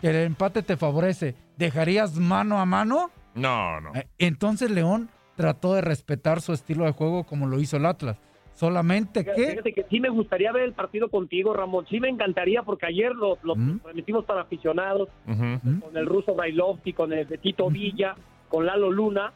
que 0.01 0.09
el 0.09 0.15
empate 0.15 0.63
te 0.63 0.77
favorece, 0.77 1.35
¿dejarías 1.57 2.15
mano 2.15 2.59
a 2.59 2.65
mano? 2.65 3.11
No, 3.35 3.81
no. 3.81 3.93
Eh, 3.93 4.07
Entonces 4.17 4.71
León 4.71 5.09
trató 5.35 5.73
de 5.73 5.81
respetar 5.81 6.41
su 6.41 6.53
estilo 6.53 6.85
de 6.85 6.93
juego 6.93 7.25
como 7.25 7.47
lo 7.47 7.59
hizo 7.59 7.77
el 7.77 7.85
Atlas. 7.85 8.17
Solamente 8.53 9.23
que 9.23 9.33
fíjate 9.33 9.71
que 9.73 9.85
sí 9.89 10.01
me 10.01 10.09
gustaría 10.09 10.51
ver 10.51 10.63
el 10.63 10.73
partido 10.73 11.09
contigo, 11.09 11.53
Ramón. 11.53 11.85
Sí 11.89 11.99
me 12.01 12.09
encantaría 12.09 12.63
porque 12.63 12.85
ayer 12.87 13.13
lo, 13.15 13.37
lo 13.43 13.55
¿Mm? 13.55 13.79
transmitimos 13.79 14.25
para 14.25 14.41
aficionados 14.41 15.07
con 15.25 15.95
el 15.95 16.05
ruso 16.05 16.33
Brailovsky, 16.33 16.91
con 16.93 17.13
el 17.13 17.25
de 17.27 17.37
Tito 17.37 17.69
Villa, 17.69 18.15
con 18.49 18.65
Lalo 18.65 18.91
Luna 18.91 19.31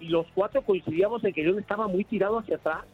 y 0.00 0.08
los 0.08 0.26
cuatro 0.34 0.62
coincidíamos 0.62 1.22
en 1.24 1.32
que 1.32 1.42
León 1.44 1.58
estaba 1.60 1.86
muy 1.86 2.04
tirado 2.04 2.38
hacia 2.38 2.56
atrás. 2.56 2.84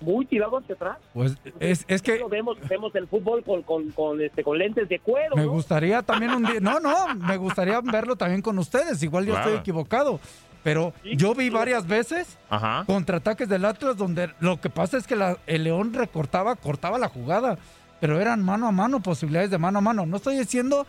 Muy 0.00 0.26
tirado 0.26 0.58
hacia 0.58 0.74
atrás. 0.74 0.98
pues 1.14 1.36
es, 1.60 1.84
es 1.88 2.02
que 2.02 2.22
vemos, 2.30 2.58
vemos 2.68 2.94
el 2.94 3.06
fútbol 3.08 3.42
con, 3.42 3.62
con, 3.62 3.90
con, 3.92 4.20
este, 4.20 4.42
con 4.44 4.58
lentes 4.58 4.88
de 4.88 4.98
cuero. 4.98 5.36
Me 5.36 5.44
¿no? 5.44 5.50
gustaría 5.50 6.02
también 6.02 6.32
un 6.32 6.44
día. 6.44 6.60
No, 6.60 6.80
no, 6.80 7.14
me 7.14 7.36
gustaría 7.36 7.80
verlo 7.80 8.16
también 8.16 8.42
con 8.42 8.58
ustedes. 8.58 9.02
Igual 9.02 9.24
yo 9.26 9.32
Claro. 9.32 9.48
estoy 9.48 9.60
equivocado. 9.60 10.20
Pero 10.62 10.92
yo 11.04 11.32
vi 11.34 11.48
varias 11.48 11.86
veces 11.86 12.38
Ajá. 12.50 12.82
contraataques 12.86 13.48
del 13.48 13.64
Atlas 13.64 13.96
donde 13.96 14.30
lo 14.40 14.60
que 14.60 14.68
pasa 14.68 14.96
es 14.98 15.06
que 15.06 15.14
la- 15.14 15.38
el 15.46 15.62
León 15.64 15.94
recortaba, 15.94 16.56
cortaba 16.56 16.98
la 16.98 17.08
jugada. 17.08 17.56
Pero 18.00 18.20
eran 18.20 18.42
mano 18.44 18.66
a 18.66 18.72
mano, 18.72 19.00
posibilidades 19.00 19.50
de 19.50 19.58
mano 19.58 19.78
a 19.78 19.82
mano. 19.82 20.04
No 20.06 20.16
estoy 20.16 20.36
diciendo 20.36 20.86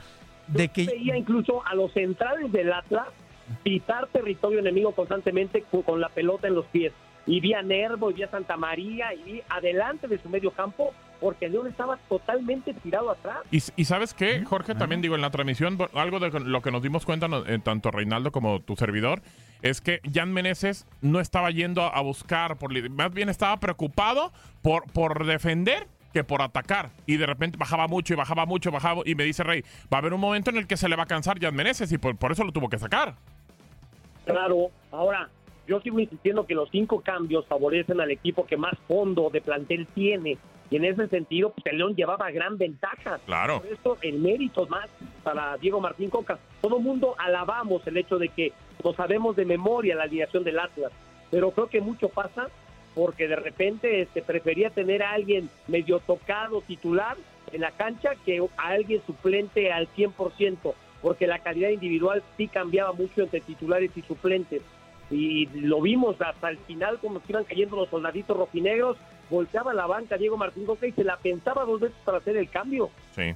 de 0.47 0.67
que. 0.69 0.85
veía 0.85 1.15
incluso 1.15 1.65
a 1.65 1.75
los 1.75 1.93
centrales 1.93 2.51
del 2.51 2.73
Atlas 2.73 3.05
pitar 3.63 4.07
territorio 4.07 4.59
enemigo 4.59 4.91
constantemente 4.93 5.63
con, 5.71 5.83
con 5.83 6.01
la 6.01 6.09
pelota 6.09 6.47
en 6.47 6.55
los 6.55 6.65
pies. 6.65 6.91
Y 7.27 7.41
vi 7.41 7.53
a 7.53 7.62
Nervo, 7.62 8.10
y 8.10 8.13
vi 8.13 8.24
a 8.24 8.31
Santa 8.31 8.57
María, 8.57 9.13
y 9.13 9.22
vi 9.24 9.41
adelante 9.50 10.07
de 10.07 10.17
su 10.17 10.29
medio 10.29 10.51
campo, 10.51 10.93
porque 11.19 11.50
León 11.50 11.67
estaba 11.67 11.98
totalmente 12.10 12.74
tirado 12.74 13.12
atrás. 13.12 13.39
Y, 13.51 13.62
y 13.75 13.86
sabes 13.86 14.13
qué, 14.13 14.43
Jorge, 14.46 14.75
también 14.75 15.01
digo 15.01 15.15
en 15.15 15.22
la 15.22 15.29
transmisión, 15.29 15.77
algo 15.93 16.19
de 16.19 16.39
lo 16.39 16.62
que 16.62 16.72
nos 16.72 16.81
dimos 16.81 17.05
cuenta, 17.05 17.27
eh, 17.48 17.60
tanto 17.62 17.91
Reinaldo 17.91 18.31
como 18.31 18.62
tu 18.62 18.75
servidor, 18.75 19.22
es 19.62 19.81
que 19.81 20.00
Jan 20.12 20.31
Meneses 20.31 20.88
no 21.01 21.19
estaba 21.19 21.51
yendo 21.51 21.84
a 21.84 22.01
buscar, 22.01 22.57
por, 22.57 22.72
más 22.89 23.13
bien 23.13 23.29
estaba 23.29 23.57
preocupado 23.57 24.31
por, 24.62 24.89
por 24.91 25.25
defender 25.25 25.88
que 26.13 26.24
por 26.24 26.41
atacar. 26.41 26.91
Y 27.05 27.17
de 27.17 27.25
repente 27.25 27.57
bajaba 27.57 27.88
mucho 27.88 28.13
y 28.13 28.17
bajaba 28.17 28.46
mucho, 28.46 28.72
bajaba, 28.72 29.01
y 29.05 29.15
me 29.15 29.25
dice 29.25 29.43
Rey, 29.43 29.63
va 29.91 29.98
a 29.98 30.00
haber 30.00 30.13
un 30.13 30.22
momento 30.22 30.50
en 30.50 30.57
el 30.57 30.67
que 30.67 30.77
se 30.77 30.88
le 30.88 30.96
va 30.96 31.03
a 31.03 31.07
cansar 31.07 31.39
Jan 31.39 31.55
Meneses 31.55 31.91
y 31.91 31.98
por, 31.98 32.15
por 32.15 32.31
eso 32.31 32.43
lo 32.43 32.51
tuvo 32.51 32.69
que 32.69 32.77
sacar. 32.77 33.15
Claro, 34.25 34.72
ahora 34.91 35.29
yo 35.67 35.81
sigo 35.81 36.00
insistiendo 36.00 36.45
que 36.45 36.55
los 36.55 36.69
cinco 36.69 37.01
cambios 37.01 37.45
favorecen 37.45 38.00
al 38.00 38.12
equipo 38.12 38.45
que 38.45 38.57
más 38.57 38.74
fondo 38.88 39.29
de 39.29 39.41
plantel 39.41 39.86
tiene. 39.93 40.38
Y 40.69 40.77
en 40.77 40.86
ese 40.86 41.07
sentido, 41.07 41.51
pues, 41.51 41.65
el 41.67 41.77
León 41.77 41.95
llevaba 41.95 42.31
gran 42.31 42.57
ventaja. 42.57 43.19
Claro. 43.25 43.62
Por 43.62 43.71
eso, 43.71 43.97
el 44.01 44.19
mérito 44.19 44.65
más 44.67 44.89
para 45.24 45.57
Diego 45.57 45.79
Martín 45.79 46.09
Coca. 46.09 46.39
Todo 46.62 46.79
mundo 46.79 47.15
alabamos 47.17 47.86
el 47.88 47.97
hecho 47.97 48.17
de 48.17 48.29
que 48.29 48.53
no 48.83 48.93
sabemos 48.93 49.36
de 49.36 49.45
memoria 49.45 49.95
la 49.95 50.03
alineación 50.03 50.43
del 50.43 50.59
Atlas. 50.59 50.91
Pero 51.31 51.51
creo 51.51 51.67
que 51.67 51.81
mucho 51.81 52.09
pasa 52.09 52.47
porque 52.95 53.27
de 53.27 53.36
repente 53.36 54.01
este, 54.01 54.21
prefería 54.21 54.69
tener 54.69 55.03
a 55.03 55.12
alguien 55.12 55.50
medio 55.67 56.00
tocado 56.00 56.62
titular 56.62 57.15
en 57.51 57.62
la 57.62 57.71
cancha 57.71 58.12
que 58.25 58.43
a 58.57 58.67
alguien 58.67 59.01
suplente 59.05 59.71
al 59.71 59.88
100%, 59.93 60.74
porque 61.01 61.27
la 61.27 61.39
calidad 61.39 61.69
individual 61.69 62.24
sí 62.38 62.47
cambiaba 62.47 62.93
mucho 62.93 63.21
entre 63.21 63.41
titulares 63.41 63.91
y 63.95 64.01
suplentes. 64.01 64.62
Y 65.09 65.45
lo 65.47 65.81
vimos 65.81 66.19
hasta 66.21 66.49
el 66.49 66.57
final, 66.59 66.99
como 66.99 67.19
se 67.19 67.25
iban 67.29 67.45
cayendo 67.45 67.77
los 67.77 67.89
soldaditos 67.89 68.35
rojinegros, 68.37 68.97
volteaba 69.29 69.73
la 69.73 69.87
banca 69.87 70.17
Diego 70.17 70.37
Martín 70.37 70.65
Coca 70.65 70.87
y 70.87 70.91
se 70.91 71.03
la 71.03 71.17
pensaba 71.17 71.65
dos 71.65 71.79
veces 71.79 71.97
para 72.03 72.17
hacer 72.17 72.37
el 72.37 72.49
cambio. 72.49 72.89
Sí. 73.11 73.35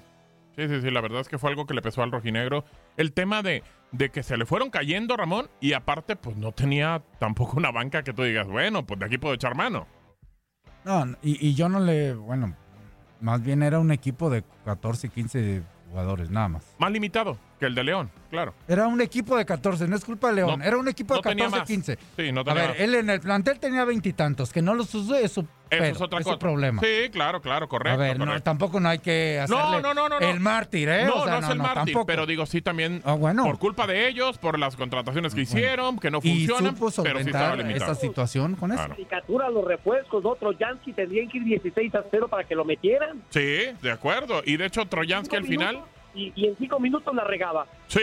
Sí, 0.56 0.68
sí, 0.68 0.82
sí, 0.82 0.92
la 0.92 1.00
verdad 1.00 1.22
es 1.22 1.30
que 1.30 1.38
fue 1.38 1.50
algo 1.50 1.66
que 1.66 1.74
le 1.74 1.82
pesó 1.82 2.04
al 2.04 2.12
rojinegro. 2.12 2.66
El 2.98 3.14
tema 3.14 3.42
de, 3.42 3.64
de 3.94 4.10
que 4.10 4.22
se 4.22 4.36
le 4.36 4.46
fueron 4.46 4.70
cayendo, 4.70 5.16
Ramón, 5.16 5.50
y 5.62 5.72
aparte, 5.74 6.18
pues 6.18 6.36
no 6.36 6.52
tenía 6.52 7.02
tampoco 7.20 7.56
una 7.56 7.72
banca 7.72 8.04
que 8.04 8.12
tú 8.12 8.24
digas, 8.24 8.48
bueno, 8.48 8.86
pues 8.86 9.00
de 9.00 9.06
aquí 9.06 9.18
puedo 9.18 9.34
echar 9.34 9.56
mano. 9.56 9.88
No, 10.84 11.06
y, 11.22 11.48
y 11.48 11.56
yo 11.56 11.70
no 11.70 11.80
le. 11.80 12.16
Bueno, 12.16 12.54
más 13.22 13.42
bien 13.42 13.64
era 13.64 13.80
un 13.80 13.92
equipo 13.92 14.30
de 14.30 14.44
14, 14.66 15.08
15 15.08 15.62
jugadores, 15.90 16.30
nada 16.30 16.50
más. 16.50 16.76
Más 16.80 16.92
limitado 16.92 17.38
que 17.62 17.68
el 17.68 17.76
de 17.76 17.84
León, 17.84 18.10
claro. 18.32 18.56
Era 18.68 18.88
un 18.88 19.00
equipo 19.02 19.38
de 19.38 19.46
14, 19.46 19.88
no 19.88 19.96
es 19.96 20.04
culpa 20.04 20.30
de 20.30 20.34
León. 20.38 20.58
No, 20.60 20.66
era 20.66 20.78
un 20.78 20.88
equipo 20.88 21.14
de 21.14 21.20
no 21.20 21.22
tenía 21.22 21.46
14, 21.46 21.60
más. 21.60 21.68
15. 21.68 21.98
Sí, 22.18 22.32
no 22.32 22.42
A 22.42 22.54
ver, 22.56 22.70
más. 22.70 22.80
él 22.80 22.96
en 22.96 23.10
el 23.12 23.22
plantel 23.22 23.60
tenía 23.60 23.86
veintitantos, 23.86 24.52
que 24.52 24.64
no 24.64 24.74
los 24.74 24.94
usó, 24.96 25.14
es 25.16 25.32
su, 25.32 25.42
Eso 25.70 25.84
es 25.84 26.02
otra 26.02 26.18
su 26.20 26.24
cosa. 26.26 26.40
problema. 26.40 26.82
Sí, 26.82 27.10
claro, 27.12 27.40
claro, 27.40 27.70
correcto. 27.70 28.02
a 28.02 28.04
ver, 28.04 28.18
no, 28.18 28.42
tampoco 28.42 28.80
no 28.80 28.90
hay 28.90 28.98
que 28.98 29.40
hacerle 29.40 29.62
No, 29.64 29.80
no, 29.80 29.94
no, 29.94 30.10
no, 30.10 30.20
no. 30.20 30.26
el 30.28 30.40
mártir, 30.40 30.90
¿eh? 30.90 31.06
No, 31.06 31.18
O 31.18 31.24
sea, 31.24 31.40
no 31.40 31.46
es 31.46 31.52
el 31.54 31.60
mártir, 31.60 31.76
tampoco. 31.94 32.06
pero 32.08 32.26
digo, 32.26 32.48
sí 32.48 32.64
también 32.64 33.04
Ah, 33.06 33.14
bueno. 33.14 33.44
por 33.44 33.60
culpa 33.60 33.86
de 33.86 34.08
ellos, 34.08 34.40
por 34.40 34.58
las 34.58 34.76
contrataciones 34.76 35.36
que 35.36 35.42
hicieron, 35.42 36.00
que 36.00 36.10
no 36.10 36.18
y 36.24 36.48
funcionan, 36.48 36.76
supo 36.76 36.92
pero 37.04 37.20
sí 37.20 37.26
estaba 37.28 37.50
solventar 37.52 37.76
esta 37.78 37.94
situación 37.94 38.56
con 38.56 38.72
eso. 38.72 38.80
Claro. 38.80 38.96
Caricatura, 38.96 39.50
los 39.52 39.66
refuerzos, 39.66 40.26
otros 40.26 40.58
Yansky 40.58 40.94
tendrían 40.94 41.30
que 41.30 41.38
ir 41.38 41.44
16 41.44 41.94
a 41.94 42.04
0 42.10 42.28
para 42.28 42.44
que 42.44 42.56
lo 42.56 42.66
metieran. 42.66 43.22
Sí, 43.30 43.66
de 43.84 43.92
acuerdo. 43.92 44.42
Y 44.44 44.58
de 44.58 44.66
hecho, 44.66 44.84
Troyansky 44.88 45.36
al 45.36 45.44
final... 45.44 45.76
minutos, 45.76 46.01
Y, 46.14 46.46
en 46.46 46.56
cinco 46.58 46.80
minutos 46.80 47.14
la 47.16 47.24
regaba. 47.24 47.68
Sí, 47.88 48.02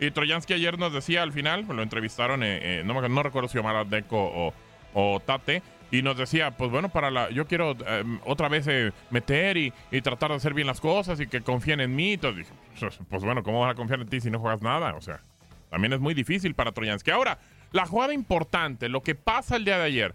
y 0.00 0.10
Troyansky 0.10 0.54
ayer 0.54 0.78
nos 0.78 0.92
decía 0.92 1.22
al 1.22 1.32
final, 1.32 1.66
lo 1.68 1.82
entrevistaron, 1.82 2.42
eh, 2.42 2.80
eh, 2.80 2.82
no, 2.84 3.00
no 3.08 3.22
recuerdo 3.22 3.48
si 3.48 3.58
Omar 3.58 3.86
Deco 3.86 4.16
o, 4.16 4.54
o 4.94 5.20
Tate, 5.20 5.62
y 5.90 6.02
nos 6.02 6.16
decía, 6.16 6.50
pues 6.50 6.70
bueno, 6.70 6.90
para 6.90 7.10
la, 7.10 7.30
yo 7.30 7.46
quiero 7.46 7.76
eh, 7.86 8.04
otra 8.24 8.48
vez 8.48 8.66
eh, 8.68 8.92
meter 9.10 9.56
y, 9.56 9.72
y 9.90 10.00
tratar 10.02 10.30
de 10.30 10.36
hacer 10.36 10.52
bien 10.52 10.66
las 10.66 10.80
cosas 10.80 11.18
y 11.20 11.26
que 11.26 11.40
confíen 11.40 11.80
en 11.80 11.94
mí. 11.96 12.14
Entonces 12.14 12.46
dije, 12.46 12.60
pues, 12.78 12.98
pues 13.08 13.24
bueno, 13.24 13.42
¿cómo 13.42 13.60
van 13.60 13.70
a 13.70 13.74
confiar 13.74 14.00
en 14.00 14.08
ti 14.08 14.20
si 14.20 14.30
no 14.30 14.38
juegas 14.38 14.60
nada? 14.60 14.94
O 14.94 15.00
sea, 15.00 15.20
también 15.70 15.92
es 15.94 16.00
muy 16.00 16.14
difícil 16.14 16.54
para 16.54 16.72
Troyansky. 16.72 17.10
Ahora, 17.10 17.38
la 17.72 17.86
jugada 17.86 18.12
importante, 18.12 18.88
lo 18.88 19.02
que 19.02 19.14
pasa 19.14 19.56
el 19.56 19.64
día 19.64 19.78
de 19.78 19.84
ayer, 19.84 20.14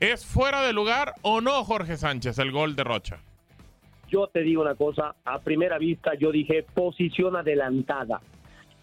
¿es 0.00 0.26
fuera 0.26 0.62
de 0.62 0.72
lugar 0.72 1.14
o 1.22 1.40
no, 1.40 1.64
Jorge 1.64 1.96
Sánchez, 1.96 2.38
el 2.38 2.50
gol 2.50 2.74
de 2.74 2.84
Rocha? 2.84 3.18
Yo 4.10 4.26
te 4.28 4.40
digo 4.42 4.62
una 4.62 4.74
cosa, 4.74 5.14
a 5.24 5.38
primera 5.40 5.78
vista 5.78 6.14
yo 6.14 6.30
dije 6.32 6.64
posición 6.74 7.36
adelantada. 7.36 8.20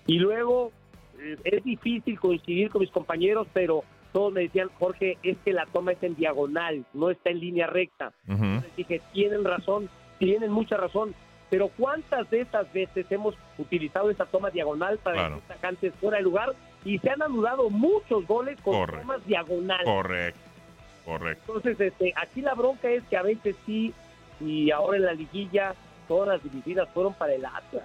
Y 0.08 0.20
luego 0.20 0.72
eh, 1.20 1.38
es 1.44 1.64
difícil 1.64 2.20
coincidir 2.20 2.70
con 2.70 2.82
mis 2.82 2.92
compañeros, 2.92 3.48
pero 3.54 3.84
todos 4.12 4.34
me 4.34 4.42
decían, 4.42 4.70
Jorge, 4.80 5.18
es 5.24 5.38
que 5.46 5.54
la 5.54 5.66
toma 5.68 5.94
es 5.94 6.04
en 6.04 6.16
diagonal, 6.16 6.86
no 6.94 7.10
está 7.10 7.30
en 7.30 7.40
línea 7.40 7.68
recta. 7.68 8.12
Ujú. 8.28 8.44
Les 8.44 8.76
dije, 8.76 9.02
tienen 9.14 9.44
razón, 9.46 9.90
tienen 10.18 10.52
mucha 10.52 10.76
razón. 10.78 11.14
Pero 11.50 11.68
¿cuántas 11.78 12.30
de 12.32 12.42
estas 12.42 12.72
veces 12.74 13.06
hemos 13.12 13.36
utilizado 13.58 14.10
esa 14.10 14.26
toma 14.26 14.50
diagonal 14.50 14.98
para 15.00 15.18
Claro. 15.18 15.36
que 15.48 15.54
atacantes 15.54 15.94
fuera 15.96 16.18
de 16.18 16.24
lugar? 16.24 16.54
Y 16.86 16.98
se 17.00 17.10
han 17.10 17.22
anulado 17.22 17.70
muchos 17.70 18.26
goles 18.26 18.60
con 18.62 18.74
Correcto. 18.74 19.02
tomas 19.02 19.26
diagonales. 19.28 19.86
Correcto, 19.86 20.40
correcto. 21.06 21.44
Entonces, 21.48 21.80
este, 21.80 22.14
aquí 22.16 22.42
la 22.42 22.54
bronca 22.56 22.90
es 22.90 23.04
que 23.04 23.18
a 23.18 23.22
veces 23.22 23.56
sí, 23.66 23.94
y 24.42 24.72
ahora 24.72 24.98
en 24.98 25.06
la 25.06 25.14
liguilla, 25.14 25.74
todas 26.08 26.28
las 26.30 26.44
divididas 26.44 26.90
fueron 26.94 27.14
para 27.14 27.34
el 27.34 27.46
Atlas. 27.46 27.84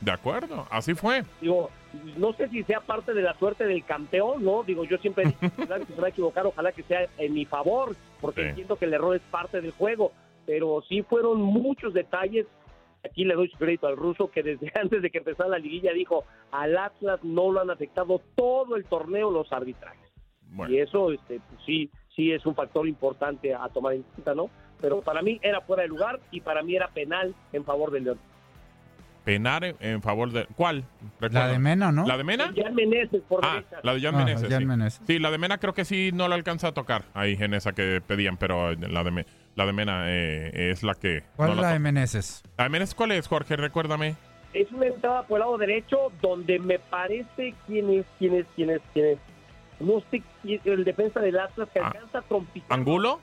De 0.00 0.10
acuerdo, 0.10 0.66
así 0.70 0.94
fue. 0.94 1.22
Digo, 1.40 1.70
no 2.16 2.32
sé 2.32 2.48
si 2.48 2.62
sea 2.64 2.80
parte 2.80 3.14
de 3.14 3.22
la 3.22 3.34
suerte 3.34 3.64
del 3.64 3.84
campeón, 3.84 4.44
¿no? 4.44 4.62
Digo, 4.64 4.84
yo 4.84 4.98
siempre 4.98 5.24
dicho 5.26 5.38
que 5.56 5.94
se 5.94 6.00
va 6.00 6.06
a 6.06 6.10
equivocar, 6.10 6.46
ojalá 6.46 6.72
que 6.72 6.82
sea 6.82 7.06
en 7.18 7.34
mi 7.34 7.44
favor, 7.44 7.94
porque 8.20 8.42
Sí. 8.42 8.48
entiendo 8.48 8.76
que 8.76 8.86
el 8.86 8.94
error 8.94 9.14
es 9.14 9.22
parte 9.30 9.60
del 9.60 9.70
juego, 9.72 10.12
pero 10.46 10.82
sí 10.88 11.02
fueron 11.02 11.40
muchos 11.40 11.94
detalles. 11.94 12.46
Aquí 13.04 13.24
le 13.24 13.34
doy 13.34 13.48
su 13.48 13.56
crédito 13.56 13.86
al 13.86 13.96
ruso 13.96 14.30
que 14.30 14.42
desde 14.42 14.72
antes 14.80 15.00
de 15.00 15.10
que 15.10 15.18
empezara 15.18 15.48
la 15.48 15.58
liguilla 15.58 15.92
dijo, 15.92 16.24
al 16.50 16.76
Atlas 16.76 17.20
no 17.22 17.52
lo 17.52 17.60
han 17.60 17.70
afectado 17.70 18.20
todo 18.34 18.74
el 18.76 18.84
torneo 18.84 19.30
los 19.30 19.52
arbitrajes. 19.52 20.10
Bueno. 20.52 20.74
Y 20.74 20.80
eso, 20.80 21.12
este, 21.12 21.40
pues, 21.48 21.60
sí, 21.64 21.88
sí 22.16 22.32
es 22.32 22.44
un 22.44 22.56
factor 22.56 22.88
importante 22.88 23.54
a 23.54 23.68
tomar 23.68 23.94
en 23.94 24.02
cuenta, 24.02 24.34
¿no? 24.34 24.50
Pero 24.80 25.00
para 25.02 25.22
mí 25.22 25.38
era 25.42 25.60
fuera 25.60 25.82
de 25.82 25.88
lugar 25.88 26.20
y 26.30 26.40
para 26.40 26.62
mí 26.62 26.74
era 26.76 26.88
penal 26.88 27.34
en 27.52 27.64
favor 27.64 27.90
del 27.90 28.04
León. 28.04 28.18
Penar 29.24 29.76
en, 29.80 30.00
favor 30.00 30.32
de. 30.32 30.46
¿Cuál? 30.56 30.84
La 31.20 31.48
de 31.48 31.58
Mena, 31.58 31.92
¿no? 31.92 32.06
¿La 32.06 32.16
de 32.16 32.24
Mena? 32.24 32.52
Jan 32.56 32.74
Meneses 32.74 33.20
por 33.28 33.44
Ah, 33.44 33.56
derecha. 33.56 33.76
la 33.82 33.94
de 33.94 34.00
Jan 34.00 34.14
Ah, 34.14 34.18
Meneses. 34.24 34.48
Jan 34.48 34.58
sí. 34.60 34.64
Meneses. 34.66 35.02
Sí, 35.06 35.18
la 35.18 35.30
de 35.30 35.38
Mena 35.38 35.58
creo 35.58 35.74
que 35.74 35.84
sí 35.84 36.10
no 36.14 36.26
la 36.26 36.36
alcanza 36.36 36.68
a 36.68 36.72
tocar 36.72 37.04
ahí 37.12 37.36
en 37.38 37.52
esa 37.52 37.72
que 37.72 38.00
pedían, 38.04 38.38
pero 38.38 38.72
la 38.74 39.04
de 39.04 39.26
la 39.56 39.66
de 39.66 39.72
Mena 39.74 40.04
eh, 40.06 40.70
es 40.70 40.82
la 40.82 40.94
que... 40.94 41.22
¿Cuál 41.36 41.50
no 41.50 41.54
es 41.56 41.60
la 41.60 41.72
de 41.72 41.78
Meneses? 41.80 42.42
¿La 42.56 42.64
de 42.64 42.70
Meneses 42.70 42.94
cuál 42.94 43.12
es, 43.12 43.26
Jorge? 43.28 43.56
Recuérdame. 43.56 44.14
Es 44.54 44.70
una 44.72 44.86
entrada 44.86 45.22
por 45.24 45.36
el 45.36 45.40
lado 45.40 45.58
derecho 45.58 46.10
donde 46.22 46.58
me 46.58 46.78
parece 46.78 47.54
quién 47.66 47.90
es, 47.90 48.06
quién 48.18 48.34
es, 48.36 48.46
quién 48.56 48.70
es, 48.70 48.80
quién 48.94 49.06
es. 49.06 49.18
No 49.80 50.02
sé 50.10 50.22
el 50.64 50.84
defensa 50.84 51.20
del 51.20 51.38
Atlas 51.38 51.68
que 51.74 51.80
Ah. 51.80 51.88
alcanza 51.88 52.18
a 52.18 52.22
trompicar. 52.22 52.78
¿Angulo? 52.78 53.20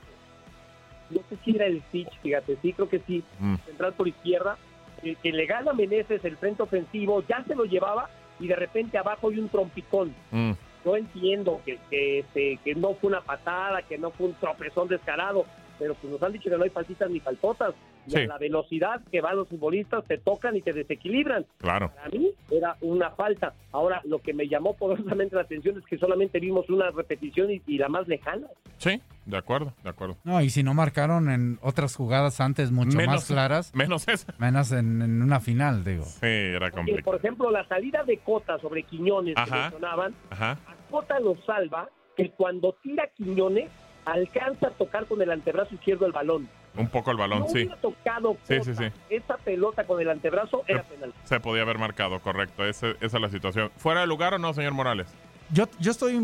No 1.10 1.22
sé 1.30 1.38
si 1.44 1.56
era 1.56 1.66
el 1.66 1.82
Stitch, 1.84 2.20
fíjate, 2.22 2.58
sí, 2.62 2.74
creo 2.74 2.90
que 2.90 3.00
sí. 3.00 3.24
Mm. 3.40 3.56
Central 3.66 3.94
por 3.94 4.08
izquierda, 4.08 4.58
eh, 5.04 5.16
que 5.22 5.32
le 5.32 5.46
gana 5.46 5.72
a 5.72 5.74
Meneses 5.74 6.24
el 6.26 6.38
frente 6.38 6.64
ofensivo, 6.64 7.24
ya 7.28 7.44
se 7.46 7.56
lo 7.56 7.66
llevaba 7.66 8.10
y 8.40 8.48
de 8.48 8.56
repente 8.56 8.98
abajo 8.98 9.30
hay 9.30 9.40
un 9.40 9.50
trompicón. 9.50 10.14
Mm. 10.32 10.52
Yo 10.86 10.96
entiendo 10.96 11.62
que, 11.66 11.80
que, 11.90 12.20
este, 12.20 12.60
que 12.64 12.76
no 12.76 12.94
fue 12.96 13.10
una 13.10 13.22
patada, 13.22 13.82
que 13.82 13.98
no 13.98 14.12
fue 14.12 14.28
un 14.28 14.34
tropezón 14.36 14.88
descarado, 14.88 15.46
pero 15.80 15.96
pues 15.96 16.12
nos 16.12 16.22
han 16.24 16.32
dicho 16.32 16.50
que 16.50 16.58
no 16.58 16.64
hay 16.64 16.70
faltitas 16.70 17.10
ni 17.10 17.20
faltotas. 17.20 17.74
Y 18.08 18.12
Sí. 18.12 18.18
a 18.20 18.28
la 18.28 18.38
velocidad 18.38 19.02
que 19.12 19.20
van 19.22 19.36
los 19.36 19.48
futbolistas 19.50 20.06
te 20.06 20.18
tocan 20.18 20.56
y 20.56 20.62
te 20.62 20.72
desequilibran. 20.74 21.46
Claro. 21.58 21.92
Para 21.94 22.10
mí 22.10 22.32
era 22.50 22.76
una 22.82 23.12
falta. 23.12 23.54
Ahora, 23.72 24.02
lo 24.06 24.20
que 24.20 24.34
me 24.34 24.48
llamó 24.48 24.74
poderosamente 24.76 25.36
la 25.36 25.42
atención 25.42 25.78
es 25.78 25.86
que 25.86 25.98
solamente 25.98 26.40
vimos 26.40 26.70
una 26.70 26.90
repetición 26.92 27.52
y, 27.52 27.62
y 27.68 27.78
la 27.78 27.90
más 27.90 28.08
lejana. 28.08 28.48
Sí, 28.78 29.02
de 29.26 29.38
acuerdo, 29.38 29.74
de 29.84 29.90
acuerdo. 29.90 30.16
No, 30.24 30.42
y 30.42 30.50
si 30.50 30.64
no 30.64 30.74
marcaron 30.74 31.30
en 31.30 31.60
otras 31.62 31.96
jugadas 31.96 32.40
antes 32.40 32.72
mucho 32.72 32.98
Menos- 32.98 33.16
más 33.16 33.26
claras, 33.26 33.76
Menos 33.76 34.08
esa. 34.08 34.34
menos 34.38 34.72
en, 34.72 35.02
en 35.02 35.22
una 35.22 35.40
final, 35.42 35.84
digo. 35.84 36.04
Sí, 36.06 36.26
era 36.28 36.70
Que, 36.70 36.76
complicado. 36.78 37.04
por 37.06 37.16
ejemplo, 37.16 37.52
la 37.52 37.68
salida 37.68 38.04
de 38.04 38.18
Cota 38.20 38.58
sobre 38.60 38.84
Quiñones 38.84 39.36
que 39.36 39.42
Ajá. 39.42 39.62
mencionaban, 39.64 40.16
Ajá. 40.30 40.52
a 40.66 40.76
Cota 40.90 41.20
lo 41.20 41.36
salva 41.46 41.90
que 42.16 42.30
cuando 42.32 42.74
tira 42.82 43.10
Quiñones 43.16 43.70
alcanza 44.06 44.68
a 44.68 44.72
tocar 44.72 45.06
con 45.06 45.22
el 45.22 45.32
antebrazo 45.32 45.76
izquierdo 45.76 46.06
el 46.06 46.14
balón. 46.14 46.48
Un 46.82 46.88
poco 46.90 47.12
el 47.12 47.18
balón, 47.18 47.40
no 47.42 47.50
sí. 47.50 47.70
tocado 47.82 48.38
Sí, 48.44 48.56
sí, 48.64 48.74
sí. 48.76 48.86
esa 49.10 49.38
pelota 49.38 49.86
con 49.86 50.00
el 50.02 50.10
antebrazo, 50.10 50.64
era 50.68 50.84
penal. 50.84 51.14
Se 51.24 51.40
podía 51.40 51.64
haber 51.64 51.78
marcado, 51.78 52.20
correcto. 52.20 52.66
Ese- 52.66 52.96
esa 53.02 53.18
es 53.18 53.22
la 53.22 53.30
situación. 53.30 53.72
¿Fuera 53.78 54.02
de 54.02 54.08
lugar 54.08 54.34
o 54.34 54.38
no, 54.40 54.54
señor 54.54 54.74
Morales? 54.74 55.08
Yo, 55.52 55.66
yo 55.80 55.92
estoy 55.92 56.16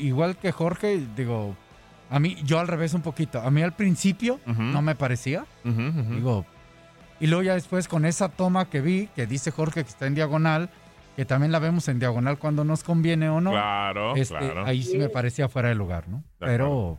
igual 0.00 0.36
que 0.36 0.52
Jorge, 0.52 1.00
digo, 1.16 1.56
a 2.10 2.20
mí, 2.20 2.36
yo 2.44 2.58
al 2.58 2.68
revés 2.68 2.92
un 2.94 3.02
poquito. 3.02 3.40
A 3.40 3.50
mí 3.50 3.62
al 3.62 3.72
principio 3.72 4.40
no 4.46 4.82
me 4.82 4.94
parecía, 4.94 5.46
digo, 5.64 6.44
y 7.20 7.26
luego 7.26 7.42
ya 7.42 7.54
después 7.54 7.88
con 7.88 8.04
esa 8.04 8.28
toma 8.28 8.68
que 8.70 8.80
vi, 8.80 9.08
que 9.16 9.26
dice 9.26 9.50
Jorge 9.50 9.82
que 9.84 9.88
está 9.90 10.06
en 10.06 10.14
diagonal, 10.14 10.68
que 11.16 11.24
también 11.24 11.50
la 11.50 11.58
vemos 11.58 11.88
en 11.88 11.98
diagonal 11.98 12.38
cuando 12.38 12.62
nos 12.62 12.84
conviene 12.84 13.28
o 13.28 13.40
no. 13.40 13.50
Claro, 13.50 14.14
este, 14.14 14.36
claro. 14.38 14.64
Ahí 14.66 14.82
sí 14.84 14.98
me 14.98 15.08
parecía 15.08 15.48
fuera 15.48 15.68
de 15.70 15.74
lugar, 15.74 16.06
¿no? 16.08 16.18
De 16.38 16.46
Pero, 16.46 16.96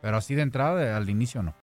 pero 0.00 0.16
así 0.16 0.34
de 0.34 0.42
entrada, 0.42 0.96
al 0.96 1.10
inicio 1.10 1.42
no. 1.42 1.54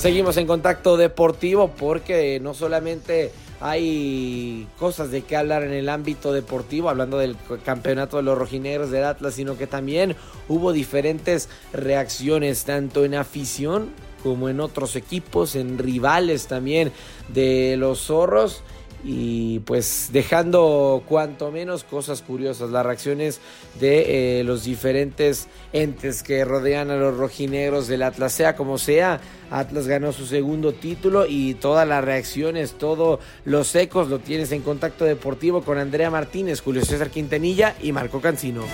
Seguimos 0.00 0.38
en 0.38 0.46
contacto 0.46 0.96
deportivo 0.96 1.72
porque 1.76 2.40
no 2.40 2.54
solamente 2.54 3.32
hay 3.60 4.66
cosas 4.78 5.10
de 5.10 5.20
qué 5.20 5.36
hablar 5.36 5.62
en 5.62 5.74
el 5.74 5.90
ámbito 5.90 6.32
deportivo, 6.32 6.88
hablando 6.88 7.18
del 7.18 7.36
campeonato 7.66 8.16
de 8.16 8.22
los 8.22 8.38
rojinegros 8.38 8.90
del 8.90 9.04
Atlas, 9.04 9.34
sino 9.34 9.58
que 9.58 9.66
también 9.66 10.16
hubo 10.48 10.72
diferentes 10.72 11.50
reacciones, 11.74 12.64
tanto 12.64 13.04
en 13.04 13.14
afición 13.14 13.90
como 14.22 14.48
en 14.48 14.60
otros 14.60 14.96
equipos, 14.96 15.54
en 15.54 15.76
rivales 15.76 16.46
también 16.46 16.92
de 17.28 17.76
los 17.76 18.00
zorros. 18.00 18.62
Y 19.02 19.60
pues 19.60 20.10
dejando 20.12 21.02
cuanto 21.08 21.50
menos 21.50 21.84
cosas 21.84 22.20
curiosas, 22.20 22.70
las 22.70 22.84
reacciones 22.84 23.40
de 23.80 24.40
eh, 24.40 24.44
los 24.44 24.64
diferentes 24.64 25.48
entes 25.72 26.22
que 26.22 26.44
rodean 26.44 26.90
a 26.90 26.96
los 26.96 27.16
rojinegros 27.16 27.88
del 27.88 28.02
Atlas, 28.02 28.32
sea 28.32 28.56
como 28.56 28.76
sea, 28.76 29.20
Atlas 29.50 29.86
ganó 29.86 30.12
su 30.12 30.26
segundo 30.26 30.72
título 30.72 31.24
y 31.26 31.54
todas 31.54 31.88
las 31.88 32.04
reacciones, 32.04 32.74
todos 32.74 33.20
los 33.44 33.74
ecos 33.74 34.08
lo 34.08 34.18
tienes 34.18 34.52
en 34.52 34.62
contacto 34.62 35.04
deportivo 35.04 35.62
con 35.62 35.78
Andrea 35.78 36.10
Martínez, 36.10 36.60
Julio 36.60 36.84
César 36.84 37.10
Quintanilla 37.10 37.76
y 37.80 37.92
Marco 37.92 38.20
Cancino. 38.20 38.64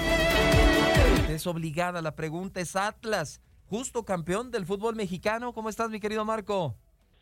Es 1.29 1.47
obligada, 1.47 2.03
la 2.03 2.17
pregunta 2.17 2.61
es 2.61 2.77
Atlas, 2.77 3.41
justo 3.67 4.05
campeón 4.05 4.51
del 4.51 4.67
fútbol 4.67 4.97
mexicano. 4.97 5.53
¿Cómo 5.53 5.69
estás, 5.69 5.91
mi 5.91 6.01
querido 6.01 6.25
Marco? 6.25 6.77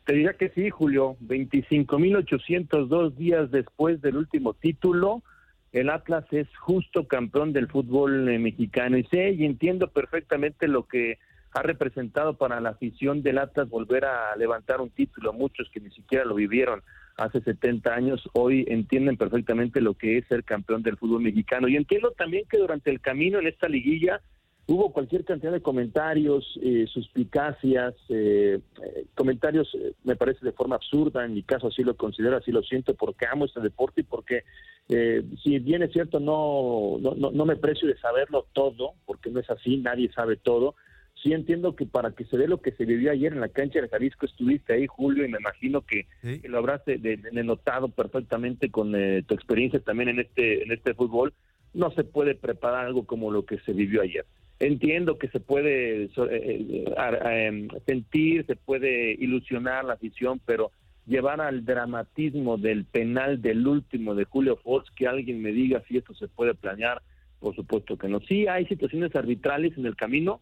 Te 0.05 0.13
diría 0.13 0.33
que 0.33 0.49
sí, 0.49 0.69
Julio. 0.69 1.17
25.802 1.21 3.15
días 3.15 3.49
después 3.51 4.01
del 4.01 4.17
último 4.17 4.53
título, 4.53 5.23
el 5.71 5.89
Atlas 5.89 6.25
es 6.31 6.47
justo 6.57 7.07
campeón 7.07 7.53
del 7.53 7.67
fútbol 7.67 8.29
eh, 8.29 8.37
mexicano. 8.37 8.97
Y 8.97 9.03
sé 9.05 9.31
y 9.31 9.45
entiendo 9.45 9.89
perfectamente 9.89 10.67
lo 10.67 10.87
que 10.87 11.17
ha 11.53 11.63
representado 11.63 12.37
para 12.37 12.61
la 12.61 12.69
afición 12.69 13.23
del 13.23 13.39
Atlas 13.39 13.67
volver 13.67 14.05
a 14.05 14.35
levantar 14.35 14.79
un 14.79 14.91
título. 14.91 15.33
Muchos 15.33 15.69
que 15.71 15.79
ni 15.79 15.89
siquiera 15.89 16.23
lo 16.23 16.35
vivieron 16.35 16.83
hace 17.17 17.41
70 17.41 17.93
años, 17.93 18.29
hoy 18.33 18.65
entienden 18.67 19.17
perfectamente 19.17 19.79
lo 19.79 19.93
que 19.93 20.17
es 20.17 20.27
ser 20.27 20.43
campeón 20.43 20.83
del 20.83 20.97
fútbol 20.97 21.21
mexicano. 21.21 21.67
Y 21.67 21.77
entiendo 21.77 22.11
también 22.11 22.43
que 22.47 22.57
durante 22.57 22.91
el 22.91 23.01
camino 23.01 23.39
en 23.39 23.47
esta 23.47 23.67
liguilla 23.67 24.21
hubo 24.67 24.91
cualquier 24.91 25.23
cantidad 25.25 25.51
de 25.51 25.61
comentarios, 25.61 26.59
eh, 26.61 26.85
suspicacias, 26.91 27.93
eh, 28.09 28.59
eh, 28.81 29.05
comentarios, 29.13 29.69
eh, 29.75 29.93
me 30.03 30.15
parece 30.15 30.43
de 30.45 30.51
forma 30.51 30.75
absurda, 30.75 31.23
en 31.25 31.33
mi 31.33 31.43
caso 31.43 31.67
así 31.67 31.83
lo 31.83 31.95
considero, 31.95 32.37
así 32.37 32.51
lo 32.51 32.63
siento, 32.63 32.93
porque 32.95 33.25
amo 33.27 33.45
este 33.45 33.61
deporte 33.61 34.01
y 34.01 34.05
porque, 34.05 34.43
eh, 34.89 35.23
si 35.43 35.59
bien 35.59 35.83
es 35.83 35.91
cierto, 35.91 36.19
no, 36.19 36.97
no, 36.99 37.13
no, 37.15 37.31
no 37.31 37.45
me 37.45 37.55
precio 37.55 37.87
de 37.87 37.97
saberlo 37.97 38.47
todo, 38.53 38.93
porque 39.05 39.29
no 39.29 39.39
es 39.39 39.49
así, 39.49 39.77
nadie 39.77 40.11
sabe 40.13 40.35
todo, 40.35 40.75
sí 41.21 41.31
entiendo 41.33 41.75
que 41.75 41.85
para 41.85 42.11
que 42.11 42.25
se 42.25 42.37
dé 42.37 42.47
lo 42.47 42.61
que 42.61 42.71
se 42.71 42.85
vivió 42.85 43.11
ayer 43.11 43.33
en 43.33 43.41
la 43.41 43.49
cancha 43.49 43.81
de 43.81 43.87
Jalisco, 43.89 44.25
estuviste 44.25 44.73
ahí, 44.73 44.85
Julio, 44.87 45.25
y 45.25 45.29
me 45.29 45.37
imagino 45.39 45.81
que, 45.81 46.07
que 46.41 46.49
lo 46.49 46.57
habrás 46.57 46.83
de- 46.85 46.97
de- 46.97 47.17
de 47.17 47.43
notado 47.43 47.87
perfectamente 47.89 48.69
con 48.71 48.93
eh, 48.95 49.23
tu 49.27 49.33
experiencia 49.35 49.79
también 49.79 50.09
en 50.09 50.19
este, 50.19 50.63
en 50.63 50.71
este 50.71 50.93
fútbol, 50.93 51.33
no 51.73 51.91
se 51.91 52.03
puede 52.03 52.35
preparar 52.35 52.85
algo 52.85 53.05
como 53.05 53.31
lo 53.31 53.45
que 53.45 53.59
se 53.59 53.73
vivió 53.73 54.01
ayer. 54.01 54.25
Entiendo 54.59 55.17
que 55.17 55.27
se 55.27 55.39
puede 55.41 56.05
eh, 56.05 56.09
eh, 56.15 57.47
em, 57.47 57.67
sentir, 57.85 58.45
se 58.45 58.55
puede 58.55 59.11
ilusionar 59.11 59.83
la 59.83 59.93
afición, 59.93 60.39
pero 60.45 60.71
llevar 61.05 61.41
al 61.41 61.65
dramatismo 61.65 62.57
del 62.57 62.85
penal 62.85 63.41
del 63.41 63.67
último 63.67 64.15
de 64.15 64.23
Julio 64.23 64.55
Fox, 64.57 64.89
que 64.95 65.07
alguien 65.07 65.41
me 65.41 65.51
diga 65.51 65.83
si 65.87 65.97
esto 65.97 66.13
se 66.13 66.29
puede 66.29 66.55
planear, 66.55 67.01
por 67.39 67.53
supuesto 67.53 67.97
que 67.97 68.07
no. 68.07 68.21
Sí, 68.21 68.47
hay 68.47 68.65
situaciones 68.67 69.13
arbitrales 69.15 69.77
en 69.77 69.85
el 69.85 69.97
camino 69.97 70.41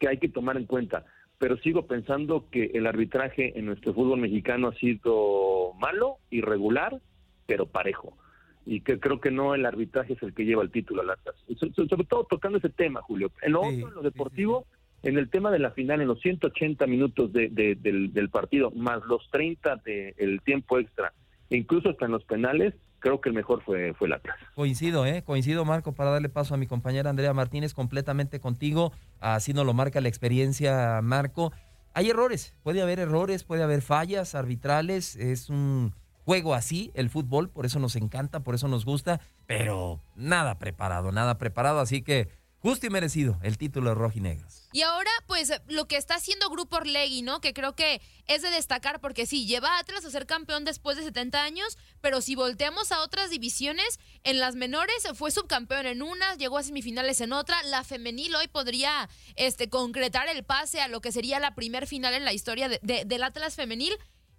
que 0.00 0.08
hay 0.08 0.18
que 0.18 0.28
tomar 0.28 0.56
en 0.56 0.66
cuenta, 0.66 1.04
pero 1.38 1.56
sigo 1.58 1.86
pensando 1.86 2.48
que 2.50 2.72
el 2.74 2.88
arbitraje 2.88 3.56
en 3.56 3.66
nuestro 3.66 3.94
fútbol 3.94 4.18
mexicano 4.18 4.68
ha 4.68 4.74
sido 4.74 5.72
malo, 5.78 6.18
irregular, 6.30 7.00
pero 7.46 7.66
parejo 7.66 8.18
y 8.66 8.80
que 8.80 9.00
creo 9.00 9.20
que 9.20 9.30
no 9.30 9.54
el 9.54 9.66
arbitraje 9.66 10.12
es 10.14 10.22
el 10.22 10.34
que 10.34 10.44
lleva 10.44 10.62
el 10.62 10.70
título 10.70 11.02
al 11.02 11.10
Atlas. 11.10 11.34
Sobre 11.58 12.04
todo 12.04 12.24
tocando 12.30 12.58
ese 12.58 12.68
tema, 12.68 13.02
Julio. 13.02 13.30
En 13.42 13.52
lo 13.52 13.60
otro, 13.62 13.88
en 13.88 13.94
lo 13.94 14.02
deportivo, 14.02 14.66
en 15.02 15.18
el 15.18 15.28
tema 15.30 15.50
de 15.50 15.58
la 15.58 15.72
final, 15.72 16.00
en 16.00 16.08
los 16.08 16.20
180 16.20 16.86
minutos 16.86 17.32
de- 17.32 17.48
de- 17.48 17.74
del, 17.74 18.12
del 18.12 18.28
partido, 18.30 18.70
más 18.70 19.02
los 19.06 19.28
30 19.30 19.76
del 19.84 20.40
tiempo 20.44 20.78
extra, 20.78 21.12
incluso 21.50 21.90
hasta 21.90 22.04
en 22.06 22.12
los 22.12 22.24
penales, 22.24 22.72
creo 23.00 23.20
que 23.20 23.30
el 23.30 23.34
mejor 23.34 23.62
fue, 23.64 23.94
fue 23.94 24.06
el 24.06 24.12
Atlas. 24.12 24.36
Coincido, 24.54 25.04
¿eh? 25.06 25.22
Coincido, 25.24 25.64
Marco, 25.64 25.92
para 25.92 26.10
darle 26.10 26.28
paso 26.28 26.54
a 26.54 26.56
mi 26.56 26.68
compañera 26.68 27.10
Andrea 27.10 27.34
Martínez, 27.34 27.74
completamente 27.74 28.38
contigo. 28.38 28.92
Así 29.18 29.52
nos 29.52 29.66
lo 29.66 29.74
marca 29.74 30.00
la 30.00 30.06
experiencia, 30.08 31.00
Marco. 31.02 31.52
Hay 31.94 32.08
errores, 32.10 32.56
puede 32.62 32.80
haber 32.80 33.00
errores, 33.00 33.42
puede 33.42 33.64
haber 33.64 33.82
fallas 33.82 34.36
arbitrales. 34.36 35.16
Es 35.16 35.50
un 35.50 35.92
juego 36.24 36.54
así, 36.54 36.90
el 36.94 37.10
fútbol, 37.10 37.50
por 37.50 37.66
eso 37.66 37.78
nos 37.78 37.96
encanta, 37.96 38.40
por 38.40 38.54
eso 38.54 38.68
nos 38.68 38.84
gusta, 38.84 39.20
pero 39.46 40.00
nada 40.14 40.58
preparado, 40.58 41.12
nada 41.12 41.38
preparado. 41.38 41.80
Así 41.80 42.02
que 42.02 42.28
justo 42.58 42.86
y 42.86 42.90
merecido 42.90 43.40
el 43.42 43.58
título 43.58 43.90
de 43.90 43.96
Rojinegros. 43.96 44.68
Y 44.72 44.82
ahora, 44.82 45.10
pues, 45.26 45.52
lo 45.66 45.86
que 45.86 45.96
está 45.96 46.14
haciendo 46.14 46.48
Grupo 46.48 46.76
Orlegui, 46.76 47.20
¿no? 47.22 47.40
Que 47.40 47.52
creo 47.52 47.74
que 47.74 48.00
es 48.28 48.40
de 48.40 48.50
destacar 48.50 49.00
porque 49.00 49.26
sí, 49.26 49.46
lleva 49.46 49.68
a 49.76 49.80
Atlas 49.80 50.04
a 50.04 50.10
ser 50.10 50.26
campeón 50.26 50.64
después 50.64 50.96
de 50.96 51.02
70 51.02 51.42
años, 51.42 51.76
pero 52.00 52.20
si 52.20 52.36
volteamos 52.36 52.92
a 52.92 53.00
otras 53.02 53.30
divisiones, 53.30 53.98
en 54.22 54.38
las 54.38 54.54
menores 54.54 54.94
fue 55.14 55.32
subcampeón 55.32 55.86
en 55.86 56.02
una, 56.02 56.36
llegó 56.36 56.56
a 56.56 56.62
semifinales 56.62 57.20
en 57.20 57.32
otra, 57.32 57.60
la 57.64 57.82
femenil 57.82 58.32
hoy 58.36 58.46
podría 58.46 59.10
este, 59.34 59.68
concretar 59.68 60.28
el 60.28 60.44
pase 60.44 60.80
a 60.80 60.86
lo 60.88 61.00
que 61.00 61.10
sería 61.10 61.40
la 61.40 61.56
primer 61.56 61.88
final 61.88 62.14
en 62.14 62.24
la 62.24 62.32
historia 62.32 62.68
de- 62.68 62.78
de- 62.82 63.04
del 63.04 63.24
Atlas 63.24 63.56
femenil. 63.56 63.92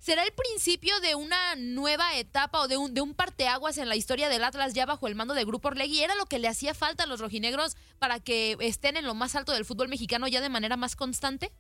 ¿Será 0.03 0.25
el 0.25 0.33
principio 0.33 0.99
de 0.99 1.15
una 1.15 1.55
nueva 1.55 2.17
etapa 2.17 2.59
o 2.59 2.67
de 2.67 2.75
un, 2.75 2.93
de 2.93 2.99
un 2.99 3.13
parteaguas 3.13 3.77
en 3.77 3.87
la 3.87 3.95
historia 3.95 4.27
del 4.27 4.43
Atlas 4.43 4.73
ya 4.73 4.85
bajo 4.85 5.07
el 5.07 5.15
mando 5.15 5.33
de 5.33 5.45
Grupo 5.45 5.69
Orlegui? 5.69 6.03
¿Era 6.03 6.13
lo 6.15 6.25
que 6.25 6.39
le 6.39 6.49
hacía 6.49 6.73
falta 6.73 7.05
a 7.05 7.07
los 7.07 7.21
rojinegros 7.21 7.77
para 7.99 8.19
que 8.19 8.57
estén 8.59 8.97
en 8.97 9.05
lo 9.05 9.13
más 9.13 9.33
alto 9.37 9.53
del 9.53 9.63
fútbol 9.63 9.87
mexicano 9.87 10.27
ya 10.27 10.41
de 10.41 10.49
manera 10.49 10.75
más 10.75 10.97
constante? 10.97 11.53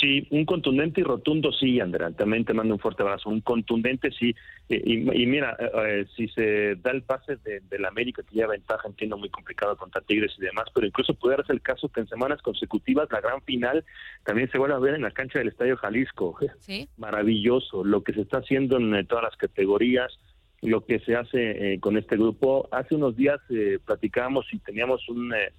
Sí, 0.00 0.26
un 0.30 0.44
contundente 0.44 1.00
y 1.00 1.04
rotundo 1.04 1.52
sí, 1.52 1.80
Andrea. 1.80 2.10
También 2.10 2.44
te 2.44 2.52
mando 2.52 2.74
un 2.74 2.80
fuerte 2.80 3.02
abrazo. 3.02 3.30
Un 3.30 3.40
contundente 3.40 4.10
sí. 4.10 4.34
Eh, 4.68 4.82
y, 4.84 5.22
y 5.22 5.26
mira, 5.26 5.56
eh, 5.58 5.70
eh, 5.74 6.06
si 6.16 6.28
se 6.28 6.74
da 6.76 6.90
el 6.90 7.02
pase 7.02 7.36
de, 7.36 7.78
la 7.78 7.88
América, 7.88 8.22
que 8.22 8.34
lleva 8.34 8.52
ventaja, 8.52 8.88
entiendo 8.88 9.16
muy 9.16 9.28
complicado 9.30 9.76
contra 9.76 10.00
Tigres 10.00 10.32
y 10.38 10.42
demás, 10.42 10.66
pero 10.74 10.86
incluso 10.86 11.14
puede 11.14 11.36
darse 11.36 11.52
el 11.52 11.62
caso 11.62 11.88
que 11.88 12.00
en 12.00 12.08
semanas 12.08 12.42
consecutivas 12.42 13.08
la 13.10 13.20
gran 13.20 13.42
final 13.42 13.84
también 14.24 14.50
se 14.50 14.58
vuelva 14.58 14.76
a 14.76 14.80
ver 14.80 14.94
en 14.94 15.02
la 15.02 15.10
cancha 15.10 15.38
del 15.38 15.48
Estadio 15.48 15.76
Jalisco. 15.76 16.38
Sí. 16.60 16.88
Maravilloso 16.96 17.84
lo 17.84 18.02
que 18.02 18.14
se 18.14 18.22
está 18.22 18.38
haciendo 18.38 18.78
en 18.78 19.06
todas 19.06 19.24
las 19.24 19.36
categorías 19.36 20.18
lo 20.64 20.84
que 20.84 20.98
se 21.00 21.14
hace 21.14 21.78
con 21.80 21.96
este 21.96 22.16
grupo. 22.16 22.68
Hace 22.72 22.94
unos 22.94 23.16
días 23.16 23.38
eh, 23.50 23.78
platicábamos 23.84 24.46
y 24.52 24.58
teníamos 24.58 25.06
un 25.08 25.32
eh, 25.34 25.52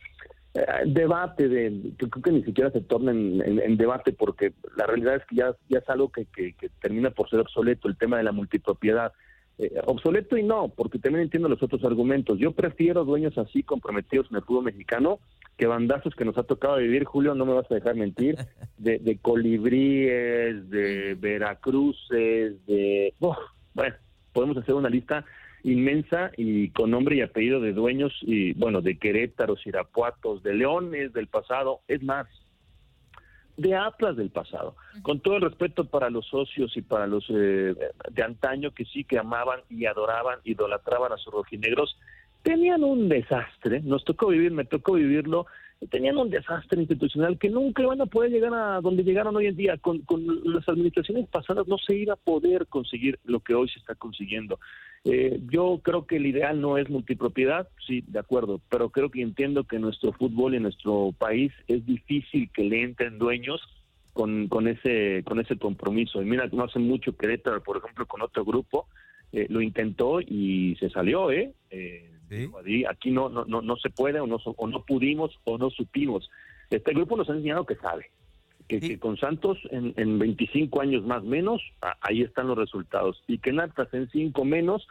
debate 0.86 1.50
de 1.50 1.92
que 1.98 2.10
creo 2.10 2.24
que 2.24 2.32
ni 2.32 2.44
siquiera 2.44 2.72
se 2.72 2.82
torna 2.82 3.12
en, 3.12 3.78
debate 3.78 4.14
porque 4.14 4.54
la 4.78 4.86
realidad 4.86 5.16
es 5.16 5.26
que 5.26 5.36
ya, 5.36 5.56
ya 5.68 5.80
es 5.80 5.90
algo 5.90 6.10
que, 6.10 6.26
que, 6.26 6.56
termina 6.80 7.12
por 7.12 7.30
ser 7.30 7.42
obsoleto 7.42 7.88
el 7.88 7.98
tema 7.98 8.18
de 8.18 8.24
la 8.24 8.32
multipropiedad. 8.32 9.12
Eh, 9.58 9.72
obsoleto 9.86 10.36
y 10.36 10.44
no 10.44 10.68
porque 10.68 11.00
también 11.00 11.24
entiendo 11.24 11.50
los 11.50 11.62
otros 11.62 11.84
argumentos. 11.84 12.40
Yo 12.40 12.52
prefiero 12.52 13.06
dueños 13.06 13.38
así 13.38 13.64
comprometidos 13.64 14.28
en 14.30 14.38
el 14.38 14.44
fútbol 14.44 14.66
mexicano 14.66 15.20
que 15.58 15.66
bandazos 15.66 16.14
que 16.16 16.26
nos 16.26 16.38
ha 16.38 16.44
tocado 16.44 16.78
vivir. 16.78 17.06
Julio 17.06 17.36
no 17.36 17.46
me 17.46 17.54
vas 17.54 17.70
a 17.70 17.76
dejar 17.76 17.96
mentir. 17.96 18.38
De, 18.78 19.00
de 19.00 19.18
colibríes 19.18 20.70
de 20.70 21.16
veracruces 21.18 22.66
de 22.68 23.14
bueno 23.18 23.96
podemos 24.34 24.58
hacer 24.58 24.76
una 24.76 24.90
lista 24.90 25.26
inmensa 25.66 26.32
y 26.38 26.70
con 26.70 26.92
nombre 26.92 27.16
y 27.16 27.22
apellido 27.22 27.60
de 27.60 27.74
dueños 27.74 28.14
y 28.22 28.54
bueno 28.54 28.82
de 28.82 28.98
Querétaro, 28.98 29.56
Irapuatos, 29.66 30.44
de 30.44 30.54
Leones 30.54 31.12
del 31.12 31.28
pasado, 31.28 31.82
es 31.88 32.04
más 32.04 32.28
de 33.58 33.74
Atlas 33.74 34.16
del 34.16 34.30
pasado. 34.30 34.76
Con 35.02 35.22
todo 35.22 35.38
el 35.38 35.42
respeto 35.42 35.86
para 35.86 36.10
los 36.10 36.28
socios 36.28 36.76
y 36.78 36.82
para 36.82 37.08
los 37.08 37.26
eh, 37.30 37.74
de 38.12 38.24
antaño 38.24 38.72
que 38.72 38.86
sí 38.86 39.04
que 39.06 39.18
amaban 39.18 39.62
y 39.70 39.86
adoraban, 39.86 40.40
idolatraban 40.44 41.12
a 41.12 41.18
sus 41.18 41.34
rojinegros, 41.34 41.98
tenían 42.44 42.84
un 42.84 43.10
desastre, 43.10 43.82
nos 43.82 44.06
tocó 44.06 44.28
vivir, 44.28 44.52
me 44.52 44.66
tocó 44.66 44.94
vivirlo, 44.94 45.48
tenían 45.90 46.18
un 46.18 46.30
desastre 46.30 46.80
institucional 46.80 47.38
que 47.38 47.50
nunca 47.50 47.84
iban 47.84 48.02
a 48.02 48.06
poder 48.06 48.32
llegar 48.32 48.54
a 48.54 48.82
donde 48.82 49.04
llegaron 49.04 49.36
hoy 49.36 49.48
en 49.48 49.56
día. 49.56 49.78
Con, 49.78 50.00
con 50.00 50.24
las 50.44 50.68
administraciones 50.68 51.28
pasadas 51.28 51.68
no 51.68 51.78
se 51.78 51.96
iba 51.96 52.14
a 52.14 52.18
poder 52.18 52.68
conseguir 52.68 53.20
lo 53.24 53.40
que 53.40 53.54
hoy 53.54 53.70
se 53.70 53.80
está 53.80 53.96
consiguiendo. 53.96 54.60
Eh, 55.04 55.40
yo 55.52 55.80
creo 55.84 56.08
que 56.08 56.18
el 56.18 56.26
ideal 56.26 56.60
no 56.60 56.78
es 56.78 56.90
multipropiedad, 56.90 57.68
sí, 57.86 58.04
de 58.08 58.20
acuerdo, 58.20 58.60
pero 58.70 58.90
creo 58.90 59.12
que 59.12 59.22
entiendo 59.22 59.64
que 59.64 59.78
nuestro 59.78 60.14
fútbol 60.14 60.56
y 60.56 60.60
nuestro 60.60 61.14
país 61.18 61.52
es 61.68 61.86
difícil 61.86 62.50
que 62.52 62.64
le 62.64 62.82
entren 62.82 63.20
dueños 63.20 63.62
con, 64.14 64.48
con 64.48 64.68
ese 64.68 65.24
con 65.24 65.40
ese 65.40 65.58
compromiso. 65.58 66.22
Y 66.22 66.26
mira, 66.26 66.48
no 66.52 66.64
hace 66.64 66.80
mucho 66.80 67.16
Querétaro, 67.16 67.62
por 67.62 67.78
ejemplo, 67.78 68.08
con 68.08 68.22
otro 68.24 68.44
grupo, 68.44 68.88
eh, 69.36 69.48
lo 69.50 69.60
intentó 69.60 70.22
y 70.22 70.78
se 70.80 70.90
salió, 70.90 71.30
¿eh? 71.30 71.52
eh 71.70 72.10
aquí 72.90 73.12
no, 73.12 73.28
no, 73.28 73.44
no, 73.44 73.62
no 73.62 73.76
se 73.76 73.90
puede 73.90 74.22
o 74.22 74.28
no, 74.28 74.38
o 74.38 74.68
no 74.68 74.86
pudimos 74.86 75.38
o 75.44 75.58
no 75.58 75.70
supimos. 75.70 76.30
Este 76.70 76.94
grupo 76.94 77.18
nos 77.18 77.30
ha 77.30 77.34
enseñado 77.34 77.66
que 77.66 77.76
sabe, 77.76 78.12
que, 78.70 78.98
con 78.98 79.18
Santos 79.18 79.58
en, 79.72 79.94
en 79.98 80.20
25 80.20 80.80
años 80.80 81.04
más 81.04 81.22
menos, 81.24 81.62
ahí 82.00 82.22
están 82.22 82.48
los 82.48 82.58
resultados. 82.58 83.22
Y 83.28 83.40
que 83.40 83.50
en 83.50 83.60
Atlas 83.60 83.94
en 83.94 84.10
5 84.10 84.46
menos, 84.46 84.88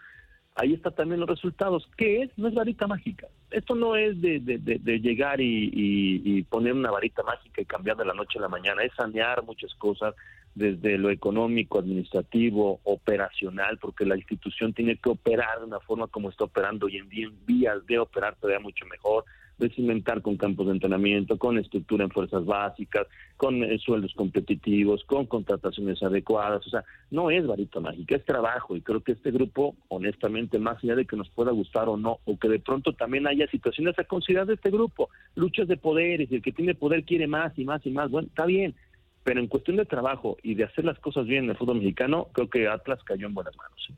ahí 0.57 0.75
están 0.75 0.95
también 0.95 1.21
los 1.21 1.29
resultados. 1.31 1.89
¿Qué 1.97 2.23
es? 2.23 2.31
No 2.37 2.49
es 2.49 2.55
varita 2.55 2.87
mágica. 2.87 3.27
Esto 3.51 3.75
no 3.75 3.97
es 3.97 4.21
de, 4.21 4.41
de, 4.41 5.01
llegar 5.01 5.41
y, 5.41 5.71
y, 5.73 6.43
poner 6.43 6.75
una 6.75 6.91
varita 6.91 7.23
mágica 7.23 7.63
y 7.63 7.65
cambiar 7.65 7.97
de 7.97 8.05
la 8.05 8.13
noche 8.13 8.39
a 8.39 8.43
la 8.43 8.49
mañana. 8.49 8.83
Es 8.83 8.93
sanear 8.95 9.43
muchas 9.43 9.75
cosas 9.77 10.15
desde 10.55 10.99
lo 10.99 11.11
económico, 11.11 11.79
administrativo, 11.79 12.81
operacional, 12.85 13.79
porque 13.79 14.07
la 14.07 14.17
institución 14.17 14.73
tiene 14.73 14.97
que 14.97 15.11
operar 15.11 15.61
de 15.61 15.67
una 15.67 15.81
forma 15.81 16.07
como 16.07 16.31
está 16.31 16.45
operando 16.45 16.87
hoy 16.87 16.99
en 16.99 17.09
día, 17.09 17.27
en 17.27 17.47
vías 17.47 17.87
de 17.87 17.99
operar 17.99 18.37
todavía 18.37 18.61
mucho 18.61 18.87
mejor 18.87 19.25
de 19.59 19.69
cimentar 19.71 20.21
con 20.23 20.37
campos 20.37 20.67
de 20.67 20.73
entrenamiento, 20.73 21.39
con 21.39 21.59
estructura 21.59 22.05
en 22.05 22.11
fuerzas 22.11 22.45
básicas, 22.45 23.07
con 23.37 23.63
eh, 23.63 23.79
sueldos 23.79 24.13
competitivos, 24.15 25.05
con 25.05 25.27
contrataciones 25.27 26.03
adecuadas. 26.03 26.67
O 26.67 26.71
sea, 26.71 26.85
no 27.11 27.31
es 27.31 27.47
varita 27.47 27.81
mágica, 27.81 28.17
es 28.17 28.25
trabajo. 28.25 28.77
Y 28.77 28.81
creo 28.81 29.03
que 29.03 29.13
este 29.13 29.31
grupo, 29.31 29.77
honestamente, 29.89 30.59
más 30.59 30.83
allá 30.83 30.97
de 30.97 31.07
que 31.07 31.17
nos 31.17 31.29
pueda 31.31 31.53
gustar 31.53 31.89
o 31.89 31.97
no, 31.97 32.19
o 32.25 32.37
que 32.37 32.49
de 32.49 32.59
pronto 32.59 32.93
también 32.95 33.27
haya 33.27 33.47
situaciones 33.49 33.99
a 33.99 34.05
considerar 34.05 34.47
de 34.47 34.55
este 34.55 34.71
grupo, 34.71 35.09
luchas 35.37 35.69
de 35.69 35.77
poderes, 35.77 36.31
el 36.33 36.43
que 36.43 36.53
tiene 36.53 36.75
poder 36.75 37.05
quiere 37.05 37.27
más 37.27 37.57
y 37.57 37.65
más 37.65 37.85
y 37.87 37.91
más. 37.91 38.11
Bueno, 38.11 38.29
está 38.29 38.47
bien. 38.47 38.75
Pero 39.25 39.41
en 39.41 39.49
cuestión 39.49 39.77
de 39.77 39.87
trabajo 39.87 40.37
y 40.43 40.55
de 40.55 40.65
hacer 40.65 40.85
las 40.85 40.99
cosas 40.99 41.27
bien 41.27 41.45
en 41.45 41.51
el 41.51 41.57
fútbol 41.57 41.79
mexicano, 41.79 42.29
creo 42.33 42.49
que 42.49 42.69
Atlas 42.69 43.01
cayó 43.05 43.27
en 43.27 43.35
buenas 43.35 43.57
manos. 43.57 43.89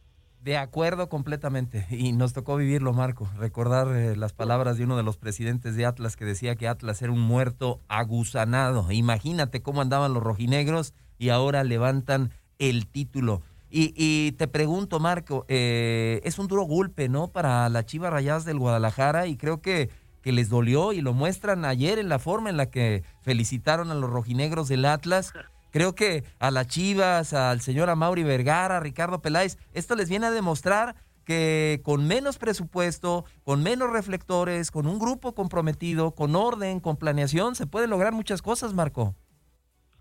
De 0.46 0.56
acuerdo 0.56 1.08
completamente. 1.08 1.88
Y 1.90 2.12
nos 2.12 2.32
tocó 2.32 2.56
vivirlo, 2.56 2.92
Marco. 2.92 3.28
Recordar 3.36 3.88
eh, 3.96 4.14
las 4.14 4.32
palabras 4.32 4.78
de 4.78 4.84
uno 4.84 4.96
de 4.96 5.02
los 5.02 5.16
presidentes 5.16 5.74
de 5.74 5.84
Atlas 5.84 6.14
que 6.14 6.24
decía 6.24 6.54
que 6.54 6.68
Atlas 6.68 7.02
era 7.02 7.10
un 7.10 7.20
muerto 7.20 7.80
agusanado. 7.88 8.92
Imagínate 8.92 9.60
cómo 9.60 9.80
andaban 9.80 10.14
los 10.14 10.22
rojinegros 10.22 10.94
y 11.18 11.30
ahora 11.30 11.64
levantan 11.64 12.30
el 12.60 12.86
título. 12.86 13.42
Y, 13.68 14.32
te 14.38 14.46
pregunto, 14.46 15.00
Marco, 15.00 15.44
eh, 15.48 16.20
es 16.22 16.38
un 16.38 16.46
duro 16.46 16.62
golpe, 16.62 17.08
¿no? 17.08 17.28
Para 17.28 17.68
la 17.68 17.84
Chiva 17.84 18.08
Rayas 18.08 18.44
del 18.44 18.58
Guadalajara 18.60 19.26
y 19.26 19.36
creo 19.36 19.60
que, 19.60 19.90
que 20.26 20.32
les 20.32 20.48
dolió 20.48 20.92
y 20.92 21.02
lo 21.02 21.12
muestran 21.12 21.64
ayer 21.64 22.00
en 22.00 22.08
la 22.08 22.18
forma 22.18 22.50
en 22.50 22.56
la 22.56 22.68
que 22.68 23.04
felicitaron 23.22 23.92
a 23.92 23.94
los 23.94 24.10
rojinegros 24.10 24.66
del 24.66 24.84
Atlas 24.84 25.32
Creo 25.70 25.94
que 25.94 26.24
a 26.40 26.50
las 26.50 26.66
Chivas, 26.66 27.32
al 27.32 27.60
señor 27.60 27.90
Amaury 27.90 28.24
Vergara, 28.24 28.78
a 28.78 28.80
Ricardo 28.80 29.20
Peláez, 29.20 29.56
esto 29.72 29.94
les 29.94 30.08
viene 30.08 30.26
a 30.26 30.30
demostrar 30.32 30.96
que 31.24 31.80
con 31.84 32.08
menos 32.08 32.38
presupuesto, 32.38 33.24
con 33.44 33.62
menos 33.62 33.92
reflectores, 33.92 34.72
con 34.72 34.88
un 34.88 34.98
grupo 34.98 35.32
comprometido, 35.32 36.12
con 36.12 36.34
orden, 36.34 36.80
con 36.80 36.96
planeación, 36.96 37.54
se 37.54 37.68
pueden 37.68 37.90
lograr 37.90 38.12
muchas 38.12 38.42
cosas, 38.42 38.74
Marco. 38.74 39.14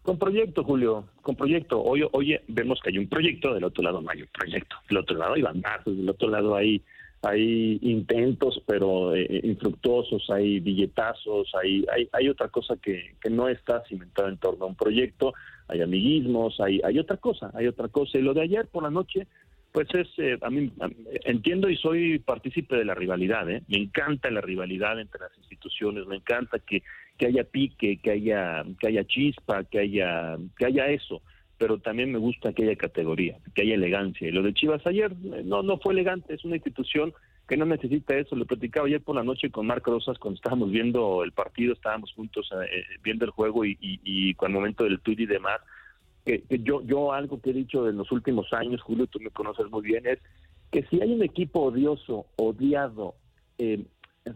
Con 0.02 0.18
proyecto, 0.18 0.64
Julio, 0.64 1.06
con 1.22 1.36
proyecto. 1.36 1.84
Hoy, 1.84 2.08
oye, 2.14 2.42
vemos 2.48 2.80
que 2.82 2.90
hay 2.90 2.98
un 2.98 3.10
proyecto, 3.10 3.54
del 3.54 3.66
otro 3.66 3.84
lado 3.84 4.02
no 4.02 4.10
hay 4.10 4.22
un 4.22 4.30
proyecto. 4.34 4.78
Del 4.88 4.98
otro 4.98 5.18
lado 5.18 5.34
hay 5.34 5.42
bandazos, 5.44 5.98
del 5.98 6.10
otro 6.10 6.30
lado 6.30 6.56
hay, 6.56 6.82
hay 7.26 7.80
intentos, 7.82 8.62
pero 8.66 9.16
eh, 9.16 9.42
infructuosos, 9.44 10.30
hay 10.30 10.60
billetazos, 10.60 11.52
hay, 11.62 11.86
hay, 11.94 12.08
hay 12.12 12.30
otra 12.30 12.50
cosa 12.50 12.76
que, 12.82 13.16
que 13.22 13.30
no 13.30 13.48
está 13.50 13.84
cimentada 13.88 14.30
en 14.30 14.38
torno 14.38 14.66
a 14.66 14.68
un 14.68 14.76
proyecto 14.76 15.34
hay 15.68 15.82
amiguismos, 15.82 16.60
hay, 16.60 16.80
hay 16.84 17.00
otra 17.00 17.18
cosa, 17.18 17.52
hay 17.54 17.68
otra 17.68 17.88
cosa. 17.88 18.18
Y 18.18 18.22
lo 18.22 18.34
de 18.34 18.42
ayer 18.42 18.68
por 18.68 18.84
la 18.84 18.92
noche, 18.92 19.28
pues 19.72 19.88
es, 19.94 20.08
eh, 20.18 20.38
a, 20.42 20.50
mí, 20.50 20.72
entiendo 21.26 21.70
y 21.70 21.78
soy 21.78 22.20
partícipe 22.20 22.76
de 22.76 22.86
la 22.86 22.94
rivalidad, 22.94 23.50
¿eh? 23.50 23.64
me 23.68 23.78
encanta 23.78 24.30
la 24.30 24.42
rivalidad 24.42 25.00
entre 25.00 25.22
las 25.22 25.38
instituciones, 25.38 26.06
me 26.06 26.18
encanta 26.18 26.60
que, 26.60 26.84
que 27.18 27.28
haya 27.28 27.44
pique, 27.44 27.98
que 27.98 28.12
haya, 28.12 28.64
que 28.80 28.88
haya 28.88 29.04
chispa, 29.06 29.64
que 29.64 29.80
haya, 29.80 30.38
que 30.58 30.66
haya 30.66 30.88
eso 30.88 31.22
pero 31.58 31.80
también 31.80 32.12
me 32.12 32.18
gusta 32.18 32.54
que 32.54 32.64
haya 32.64 32.76
categoría, 32.76 33.38
que 33.54 33.62
haya 33.62 33.76
elegancia. 33.76 34.28
Y 34.28 34.32
lo 34.32 34.44
de 34.44 34.54
Chivas 34.54 34.86
ayer 34.86 35.12
eh, 35.12 35.42
no, 35.44 35.64
no 35.64 35.78
fue 35.78 35.94
elegante, 35.94 36.34
es 36.34 36.44
una 36.44 36.56
institución 36.56 37.14
que 37.48 37.58
no 37.58 37.66
necesita 37.66 38.18
eso. 38.18 38.36
Lo 38.36 38.46
platicaba 38.46 38.88
ayer 38.88 39.02
por 39.02 39.16
la 39.16 39.24
noche 39.24 39.52
con 39.52 39.68
Marco 39.68 39.92
Rosas 39.92 40.18
cuando 40.18 40.36
estábamos 40.36 40.72
viendo 40.72 41.24
el 41.24 41.32
partido, 41.32 41.74
estábamos 41.74 42.12
juntos 42.14 42.50
eh, 42.52 42.66
eh, 42.80 42.84
viendo 43.04 43.26
el 43.26 43.32
juego 43.32 43.66
y, 43.66 43.78
y, 43.80 44.00
y 44.04 44.34
con 44.34 44.52
el 44.52 44.56
momento 44.56 44.84
del 44.84 45.00
tuit 45.00 45.20
y 45.20 45.26
demás. 45.26 45.60
Que, 46.26 46.44
yo, 46.64 46.82
yo 46.82 47.14
algo 47.14 47.40
que 47.40 47.52
he 47.52 47.54
dicho 47.54 47.88
en 47.88 47.98
los 47.98 48.12
últimos 48.12 48.52
años, 48.52 48.82
Julio, 48.82 49.06
tú 49.08 49.20
me 49.20 49.30
conoces 49.30 49.70
muy 49.70 49.84
bien, 49.84 50.08
es 50.08 50.20
que 50.72 50.84
si 50.88 51.00
hay 51.00 51.14
un 51.14 51.22
equipo 51.22 51.62
odioso, 51.62 52.26
odiado, 52.36 53.14
eh, 53.60 53.86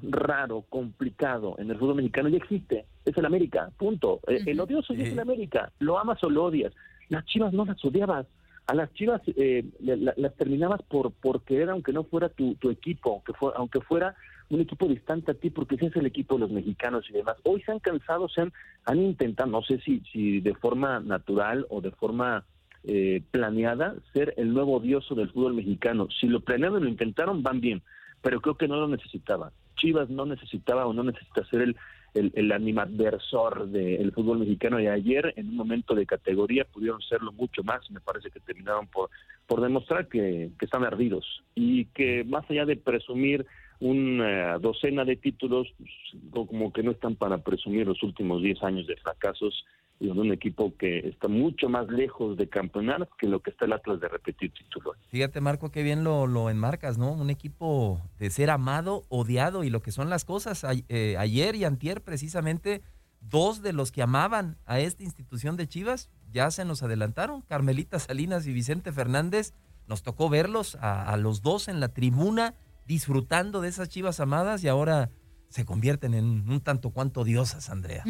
raro, 0.03 0.65
complicado 0.69 1.55
en 1.57 1.71
el 1.71 1.77
fútbol 1.77 1.95
mexicano, 1.95 2.29
ya 2.29 2.37
existe. 2.37 2.85
Es 3.05 3.17
el 3.17 3.25
América, 3.25 3.71
punto. 3.75 4.19
El 4.27 4.59
odioso 4.59 4.93
es 4.93 5.11
el 5.11 5.19
América. 5.19 5.71
Lo 5.79 5.97
amas 5.97 6.23
o 6.23 6.29
lo 6.29 6.45
odias. 6.45 6.73
Las 7.09 7.25
chivas 7.25 7.53
no 7.53 7.65
las 7.65 7.83
odiabas 7.83 8.27
a 8.69 8.75
las 8.75 8.93
Chivas 8.93 9.21
eh, 9.35 9.65
las 9.79 10.35
terminabas 10.35 10.83
por, 10.83 11.11
por 11.11 11.41
querer, 11.41 11.71
aunque 11.71 11.91
no 11.91 12.03
fuera 12.03 12.29
tu, 12.29 12.55
equipo, 12.69 13.13
aunque, 13.13 13.33
fue, 13.33 13.51
aunque 13.55 13.81
fuera 13.81 14.15
un 14.49 14.61
equipo 14.61 14.87
distante 14.87 15.31
a 15.31 15.33
ti, 15.33 15.49
porque 15.49 15.73
ese 15.73 15.87
es 15.87 15.95
el 15.95 16.05
equipo 16.05 16.35
de 16.35 16.41
los 16.41 16.51
mexicanos 16.51 17.03
y 17.09 17.13
demás. 17.13 17.37
Hoy 17.45 17.63
se 17.63 17.71
han 17.71 17.79
cansado, 17.79 18.29
se 18.29 18.41
han, 18.41 18.53
han 18.85 18.99
intentado, 18.99 19.49
no 19.49 19.63
sé 19.63 19.79
si, 19.79 20.01
si 20.13 20.39
de 20.39 20.53
forma 20.53 20.99
natural 20.99 21.65
o 21.71 21.81
de 21.81 21.89
forma 21.89 22.45
eh, 22.83 23.23
planeada, 23.31 23.95
ser 24.13 24.35
el 24.37 24.53
nuevo 24.53 24.77
odioso 24.77 25.15
del 25.15 25.31
fútbol 25.31 25.55
mexicano. 25.55 26.07
Si 26.19 26.27
lo 26.27 26.41
planearon 26.41 26.81
y 26.81 26.83
lo 26.83 26.89
intentaron, 26.89 27.41
van 27.41 27.61
bien, 27.61 27.81
pero 28.21 28.39
creo 28.39 28.55
que 28.55 28.67
no 28.67 28.75
lo 28.75 28.87
necesitaba. 28.87 29.51
Chivas 29.77 30.11
no 30.11 30.27
necesitaba 30.27 30.85
o 30.85 30.93
no 30.93 31.03
necesita 31.03 31.43
ser 31.45 31.61
el, 31.61 31.75
el, 32.13 32.31
el 32.35 32.51
animadversor 32.51 33.67
del 33.67 34.11
fútbol 34.11 34.39
mexicano 34.39 34.79
y 34.79 34.87
ayer 34.87 35.33
en 35.35 35.49
un 35.49 35.55
momento 35.55 35.95
de 35.95 36.05
categoría 36.05 36.65
pudieron 36.65 37.01
serlo 37.01 37.31
mucho 37.31 37.63
más 37.63 37.89
me 37.91 37.99
parece 37.99 38.29
que 38.29 38.39
terminaron 38.39 38.87
por, 38.87 39.09
por 39.47 39.61
demostrar 39.61 40.07
que, 40.07 40.51
están 40.61 40.83
ardidos 40.83 41.43
y 41.55 41.85
que 41.85 42.23
más 42.23 42.49
allá 42.49 42.65
de 42.65 42.75
presumir 42.75 43.45
una 43.79 44.59
docena 44.59 45.05
de 45.05 45.15
títulos, 45.15 45.67
pues, 45.77 46.47
como 46.47 46.71
que 46.71 46.83
no 46.83 46.91
están 46.91 47.15
para 47.15 47.39
presumir 47.39 47.87
los 47.87 48.03
últimos 48.03 48.41
10 48.41 48.61
años 48.63 48.87
de 48.87 48.97
fracasos 48.97 49.65
de 49.99 50.11
un 50.11 50.31
equipo 50.31 50.73
que 50.77 50.99
está 50.99 51.27
mucho 51.27 51.67
más 51.67 51.87
lejos 51.89 52.37
de 52.37 52.47
campeonar 52.47 53.09
que 53.17 53.27
lo 53.27 53.41
que 53.41 53.51
está 53.51 53.65
el 53.65 53.73
Atlas 53.73 53.99
de 53.99 54.07
repetir 54.07 54.51
títulos. 54.53 54.95
Fíjate, 55.09 55.41
Marco, 55.41 55.71
qué 55.71 55.83
bien 55.83 56.03
lo, 56.03 56.49
enmarcas, 56.49 56.97
¿no? 56.97 57.11
Un 57.11 57.29
equipo 57.29 58.01
de 58.17 58.29
ser 58.29 58.49
amado, 58.49 59.03
odiado 59.09 59.63
y 59.63 59.69
lo 59.69 59.81
que 59.81 59.91
son 59.91 60.09
las 60.09 60.23
cosas. 60.23 60.65
Eh, 60.87 61.15
ayer 61.17 61.55
y 61.55 61.65
antier, 61.65 62.01
precisamente, 62.01 62.81
dos 63.19 63.61
de 63.61 63.73
los 63.73 63.91
que 63.91 64.01
amaban 64.01 64.57
a 64.65 64.79
esta 64.79 65.03
institución 65.03 65.57
de 65.57 65.67
Chivas 65.67 66.09
ya 66.31 66.49
se 66.51 66.63
nos 66.63 66.81
adelantaron. 66.81 67.41
Carmelita 67.41 67.99
Salinas 67.99 68.47
y 68.47 68.53
Vicente 68.53 68.91
Fernández. 68.93 69.53
Nos 69.87 70.03
tocó 70.03 70.29
verlos 70.29 70.77
a 70.81 71.17
los 71.17 71.41
dos 71.41 71.67
en 71.67 71.79
la 71.79 71.89
tribuna 71.89 72.53
disfrutando 72.85 73.61
de 73.61 73.69
esas 73.69 73.89
Chivas 73.89 74.19
amadas 74.19 74.63
y 74.63 74.67
ahora 74.67 75.09
se 75.49 75.65
convierten 75.65 76.13
en 76.13 76.49
un 76.49 76.61
tanto 76.61 76.91
cuanto 76.91 77.23
diosas, 77.23 77.69
Andrea. 77.69 78.03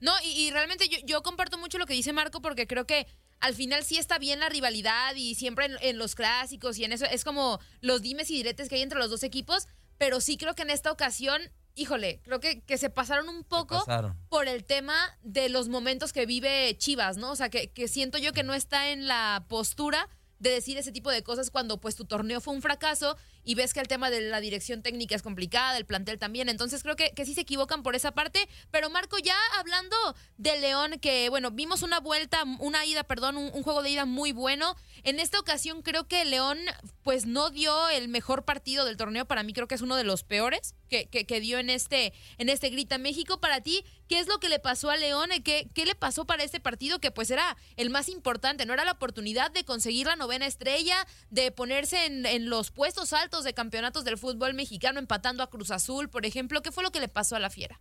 No, 0.00 0.12
y, 0.24 0.50
realmente 0.50 0.88
yo, 0.88 0.98
yo, 1.04 1.22
comparto 1.22 1.58
mucho 1.58 1.78
lo 1.78 1.86
que 1.86 1.94
dice 1.94 2.12
Marco 2.12 2.42
porque 2.42 2.66
creo 2.66 2.86
que 2.86 3.06
al 3.42 3.54
final 3.54 3.84
sí 3.84 3.98
está 3.98 4.18
bien 4.18 4.40
la 4.40 4.48
rivalidad 4.48 5.14
y 5.16 5.34
siempre 5.34 5.68
en, 5.80 5.98
los 5.98 6.14
clásicos 6.14 6.78
y 6.78 6.84
en 6.84 6.92
eso 6.92 7.04
es 7.04 7.24
como 7.24 7.60
los 7.80 8.02
dimes 8.02 8.30
y 8.30 8.34
diretes 8.34 8.68
que 8.68 8.76
hay 8.76 8.82
entre 8.82 8.98
los 8.98 9.10
dos 9.10 9.22
equipos, 9.22 9.68
pero 9.98 10.20
sí 10.20 10.36
creo 10.36 10.54
que 10.54 10.62
en 10.62 10.70
esta 10.70 10.90
ocasión, 10.90 11.40
híjole, 11.74 12.20
creo 12.24 12.40
que, 12.40 12.62
que 12.62 12.78
se 12.78 12.90
pasaron 12.90 13.28
un 13.28 13.44
poco 13.44 13.84
por 14.28 14.48
el 14.48 14.64
tema 14.64 14.94
de 15.22 15.48
los 15.48 15.68
momentos 15.68 16.12
que 16.12 16.26
vive 16.26 16.76
Chivas, 16.78 17.16
¿no? 17.16 17.32
O 17.32 17.36
sea, 17.36 17.48
que, 17.48 17.70
que 17.70 17.88
siento 17.88 18.18
yo 18.18 18.32
que 18.32 18.42
no 18.42 18.54
está 18.54 18.90
en 18.90 19.06
la 19.06 19.44
postura 19.48 20.08
de 20.38 20.50
decir 20.50 20.76
ese 20.76 20.92
tipo 20.92 21.10
de 21.10 21.22
cosas 21.22 21.50
cuando 21.50 21.80
pues 21.80 21.94
tu 21.94 22.04
torneo 22.04 22.40
fue 22.40 22.54
un 22.54 22.62
fracaso 22.62 23.16
y 23.44 23.54
ves 23.54 23.74
que 23.74 23.80
el 23.80 23.88
tema 23.88 24.10
de 24.10 24.20
la 24.20 24.40
dirección 24.40 24.82
técnica 24.82 25.14
es 25.14 25.22
complicada, 25.22 25.76
el 25.76 25.84
plantel 25.84 26.18
también. 26.18 26.48
Entonces 26.48 26.82
creo 26.82 26.96
que, 26.96 27.10
que 27.10 27.24
sí 27.24 27.34
se 27.34 27.42
equivocan 27.42 27.82
por 27.82 27.94
esa 27.94 28.12
parte. 28.12 28.48
Pero 28.70 28.90
Marco, 28.90 29.18
ya 29.18 29.36
hablando 29.58 29.96
de 30.36 30.58
León, 30.60 30.98
que 31.00 31.28
bueno, 31.28 31.50
vimos 31.50 31.82
una 31.82 32.00
vuelta, 32.00 32.42
una 32.58 32.84
ida, 32.84 33.04
perdón, 33.04 33.36
un, 33.36 33.62
juego 33.62 33.82
de 33.82 33.90
ida 33.90 34.04
muy 34.04 34.32
bueno. 34.32 34.76
En 35.02 35.18
esta 35.18 35.38
ocasión 35.38 35.82
creo 35.82 36.06
que 36.06 36.24
León 36.24 36.58
pues 37.02 37.26
no 37.26 37.50
dio 37.50 37.88
el 37.88 38.08
mejor 38.08 38.44
partido 38.44 38.84
del 38.84 38.96
torneo. 38.96 39.26
Para 39.26 39.42
mí 39.42 39.52
creo 39.52 39.68
que 39.68 39.74
es 39.74 39.82
uno 39.82 39.96
de 39.96 40.04
los 40.04 40.24
peores 40.24 40.74
que, 40.88 41.08
que, 41.08 41.40
dio 41.40 41.58
en 41.58 41.70
este, 41.70 42.12
en 42.38 42.48
este 42.48 42.70
Grita 42.70 42.98
México. 42.98 43.40
Para 43.40 43.60
ti, 43.60 43.84
¿qué 44.08 44.18
es 44.18 44.28
lo 44.28 44.38
que 44.38 44.48
le 44.48 44.58
pasó 44.58 44.90
a 44.90 44.96
León? 44.96 45.30
¿Qué, 45.42 45.68
¿Qué 45.74 45.86
le 45.86 45.94
pasó 45.94 46.26
para 46.26 46.44
este 46.44 46.60
partido? 46.60 47.00
Que 47.00 47.10
pues 47.10 47.30
era 47.30 47.56
el 47.76 47.90
más 47.90 48.08
importante, 48.08 48.66
¿no? 48.66 48.74
Era 48.74 48.84
la 48.84 48.92
oportunidad 48.92 49.50
de 49.50 49.64
conseguir 49.64 50.06
la 50.06 50.16
novena 50.16 50.46
estrella, 50.46 51.06
de 51.30 51.50
ponerse 51.50 52.06
en, 52.06 52.26
en 52.26 52.48
los 52.50 52.70
puestos 52.70 53.12
altos 53.12 53.31
de 53.40 53.54
campeonatos 53.54 54.04
del 54.04 54.18
fútbol 54.18 54.52
mexicano, 54.52 54.98
empatando 54.98 55.42
a 55.42 55.48
Cruz 55.48 55.70
Azul, 55.70 56.10
por 56.10 56.26
ejemplo. 56.26 56.60
¿Qué 56.60 56.70
fue 56.70 56.84
lo 56.84 56.90
que 56.90 57.00
le 57.00 57.08
pasó 57.08 57.36
a 57.36 57.40
la 57.40 57.48
Fiera? 57.48 57.80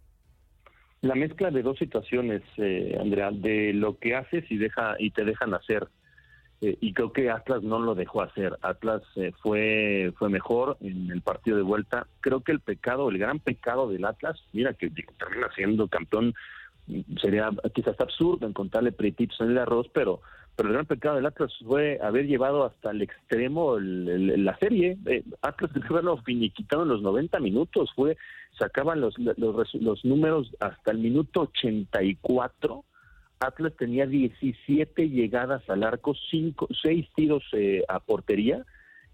La 1.01 1.15
mezcla 1.15 1.51
de 1.51 1.61
dos 1.61 1.77
situaciones, 1.77 2.41
eh, 2.57 2.97
Andrea, 2.99 3.31
de 3.31 3.73
lo 3.73 3.97
que 3.97 4.15
haces 4.15 4.45
y 4.49 4.57
deja 4.57 4.95
y 4.97 5.11
te 5.11 5.25
dejan 5.25 5.53
hacer. 5.53 5.87
Eh, 6.61 6.77
y 6.79 6.93
creo 6.93 7.11
que 7.11 7.29
Atlas 7.29 7.63
no 7.63 7.79
lo 7.79 7.95
dejó 7.95 8.21
hacer. 8.21 8.57
Atlas 8.61 9.01
eh, 9.15 9.31
fue 9.41 10.13
fue 10.17 10.29
mejor 10.29 10.77
en 10.79 11.11
el 11.11 11.21
partido 11.21 11.57
de 11.57 11.63
vuelta. 11.63 12.07
Creo 12.21 12.41
que 12.41 12.53
el 12.53 12.61
pecado, 12.61 13.09
el 13.09 13.17
gran 13.17 13.39
pecado 13.39 13.89
del 13.89 14.05
Atlas, 14.05 14.39
mira 14.53 14.73
que 14.73 14.89
termina 14.89 15.49
siendo 15.55 15.87
campeón, 15.87 16.33
sería 17.19 17.49
quizás 17.73 17.99
absurdo 17.99 18.47
encontrarle 18.47 18.91
pretitos 18.91 19.41
en 19.41 19.51
el 19.51 19.57
arroz, 19.57 19.87
pero 19.93 20.21
pero 20.55 20.69
el 20.69 20.73
gran 20.73 20.85
pecado 20.85 21.15
del 21.15 21.25
Atlas 21.25 21.51
fue 21.65 21.99
haber 22.01 22.27
llevado 22.27 22.65
hasta 22.65 22.91
el 22.91 23.01
extremo 23.01 23.79
la 23.79 24.57
serie. 24.57 24.97
Eh, 25.05 25.23
Atlas 25.41 25.73
debe 25.73 25.87
haberlo 25.89 26.17
finiquitado 26.17 26.83
en 26.83 26.89
los 26.89 27.01
90 27.01 27.39
minutos, 27.39 27.91
fue 27.95 28.17
sacaban 28.57 29.01
los, 29.01 29.17
los, 29.17 29.73
los 29.75 30.05
números 30.05 30.51
hasta 30.59 30.91
el 30.91 30.99
minuto 30.99 31.41
84. 31.41 32.83
Atlas 33.39 33.73
tenía 33.77 34.05
17 34.05 35.09
llegadas 35.09 35.67
al 35.69 35.83
arco, 35.83 36.13
cinco, 36.29 36.67
6 36.83 37.07
tiros 37.15 37.43
eh, 37.53 37.83
a 37.87 37.99
portería 37.99 38.63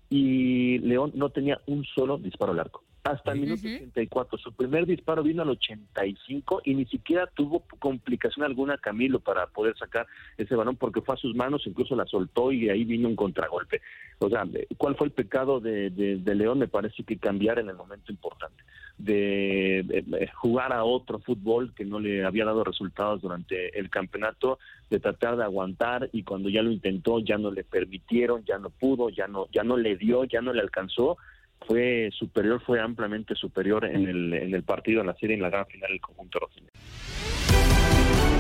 y 0.10 0.80
León 0.80 1.12
no 1.16 1.30
tenía 1.30 1.62
un 1.66 1.86
solo 1.86 2.18
disparo 2.18 2.52
al 2.52 2.60
arco 2.60 2.84
hasta 3.12 3.32
el 3.32 3.40
minuto 3.40 3.66
84. 3.66 4.38
Su 4.38 4.54
primer 4.54 4.86
disparo 4.86 5.24
vino 5.24 5.42
al 5.42 5.50
85 5.50 6.62
y 6.66 6.76
ni 6.76 6.86
siquiera 6.86 7.28
tuvo 7.28 7.64
complicación 7.80 8.46
alguna 8.46 8.78
Camilo 8.78 9.20
para 9.20 9.48
poder 9.48 9.78
sacar 9.78 10.06
ese 10.38 10.56
balón 10.56 10.76
porque 10.76 11.02
fue 11.02 11.16
a 11.16 11.18
sus 11.18 11.36
manos, 11.36 11.66
incluso 11.66 11.96
la 11.96 12.06
soltó 12.06 12.52
y 12.52 12.70
ahí 12.70 12.84
vino 12.84 13.08
un 13.08 13.16
contragolpe. 13.16 13.82
O 14.20 14.30
sea, 14.30 14.44
¿cuál 14.78 14.96
fue 14.96 15.08
el 15.08 15.14
pecado 15.14 15.60
de, 15.60 15.90
de, 15.90 16.36
León? 16.36 16.60
Me 16.60 16.68
parece 16.68 17.04
que 17.04 17.18
cambiar 17.18 17.60
en 17.60 17.70
el 17.70 17.76
momento 17.76 18.12
importante, 18.12 18.64
de, 18.98 20.30
jugar 20.36 20.74
a 20.74 20.84
otro 20.84 21.20
fútbol 21.20 21.74
que 21.74 21.86
no 21.86 22.00
le 22.00 22.26
había 22.26 22.46
dado 22.46 22.64
resultados 22.64 23.22
durante 23.22 23.78
el 23.80 23.90
campeonato, 23.90 24.60
de 24.90 25.00
tratar 25.00 25.38
de 25.38 25.44
aguantar 25.44 26.10
y 26.12 26.24
cuando 26.24 26.50
ya 26.50 26.62
lo 26.62 26.72
intentó 26.72 27.20
ya 27.20 27.38
no 27.38 27.52
le 27.52 27.64
permitieron, 27.64 28.44
ya 28.44 28.58
no 28.58 28.70
pudo, 28.70 29.10
ya 29.10 29.28
no, 29.28 29.48
ya 29.52 29.64
no 29.64 29.78
le 29.78 29.96
dio, 29.96 30.24
ya 30.26 30.42
no 30.42 30.52
le 30.52 30.62
alcanzó 30.62 31.18
fue 31.66 32.10
superior, 32.18 32.62
fue 32.66 32.80
ampliamente 32.80 33.36
superior 33.36 33.86
en 33.86 34.08
el, 34.08 34.34
en 34.34 34.54
el 34.54 34.64
partido, 34.64 35.02
en 35.02 35.08
la 35.08 35.16
serie, 35.16 35.36
en 35.36 35.42
la 35.42 35.50
gran 35.50 35.66
final 35.68 35.90
del 35.90 36.02
conjunto 36.02 36.40
rojinegro. 36.40 36.74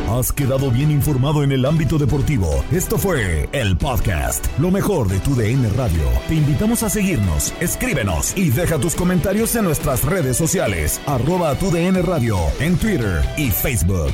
Has 0.09 0.31
quedado 0.31 0.71
bien 0.71 0.89
informado 0.89 1.43
en 1.43 1.51
el 1.51 1.65
ámbito 1.65 1.97
deportivo. 1.97 2.63
Esto 2.71 2.97
fue 2.97 3.49
el 3.51 3.77
podcast, 3.77 4.47
lo 4.57 4.71
mejor 4.71 5.09
de 5.09 5.19
tu 5.19 5.35
DN 5.35 5.67
Radio. 5.71 6.01
Te 6.29 6.35
invitamos 6.35 6.81
a 6.83 6.89
seguirnos, 6.89 7.53
escríbenos 7.59 8.35
y 8.37 8.49
deja 8.49 8.79
tus 8.79 8.95
comentarios 8.95 9.53
en 9.57 9.65
nuestras 9.65 10.05
redes 10.05 10.37
sociales, 10.37 11.01
arroba 11.05 11.55
tu 11.55 11.71
DN 11.71 12.01
Radio, 12.03 12.37
en 12.61 12.77
Twitter 12.77 13.21
y 13.35 13.51
Facebook. 13.51 14.13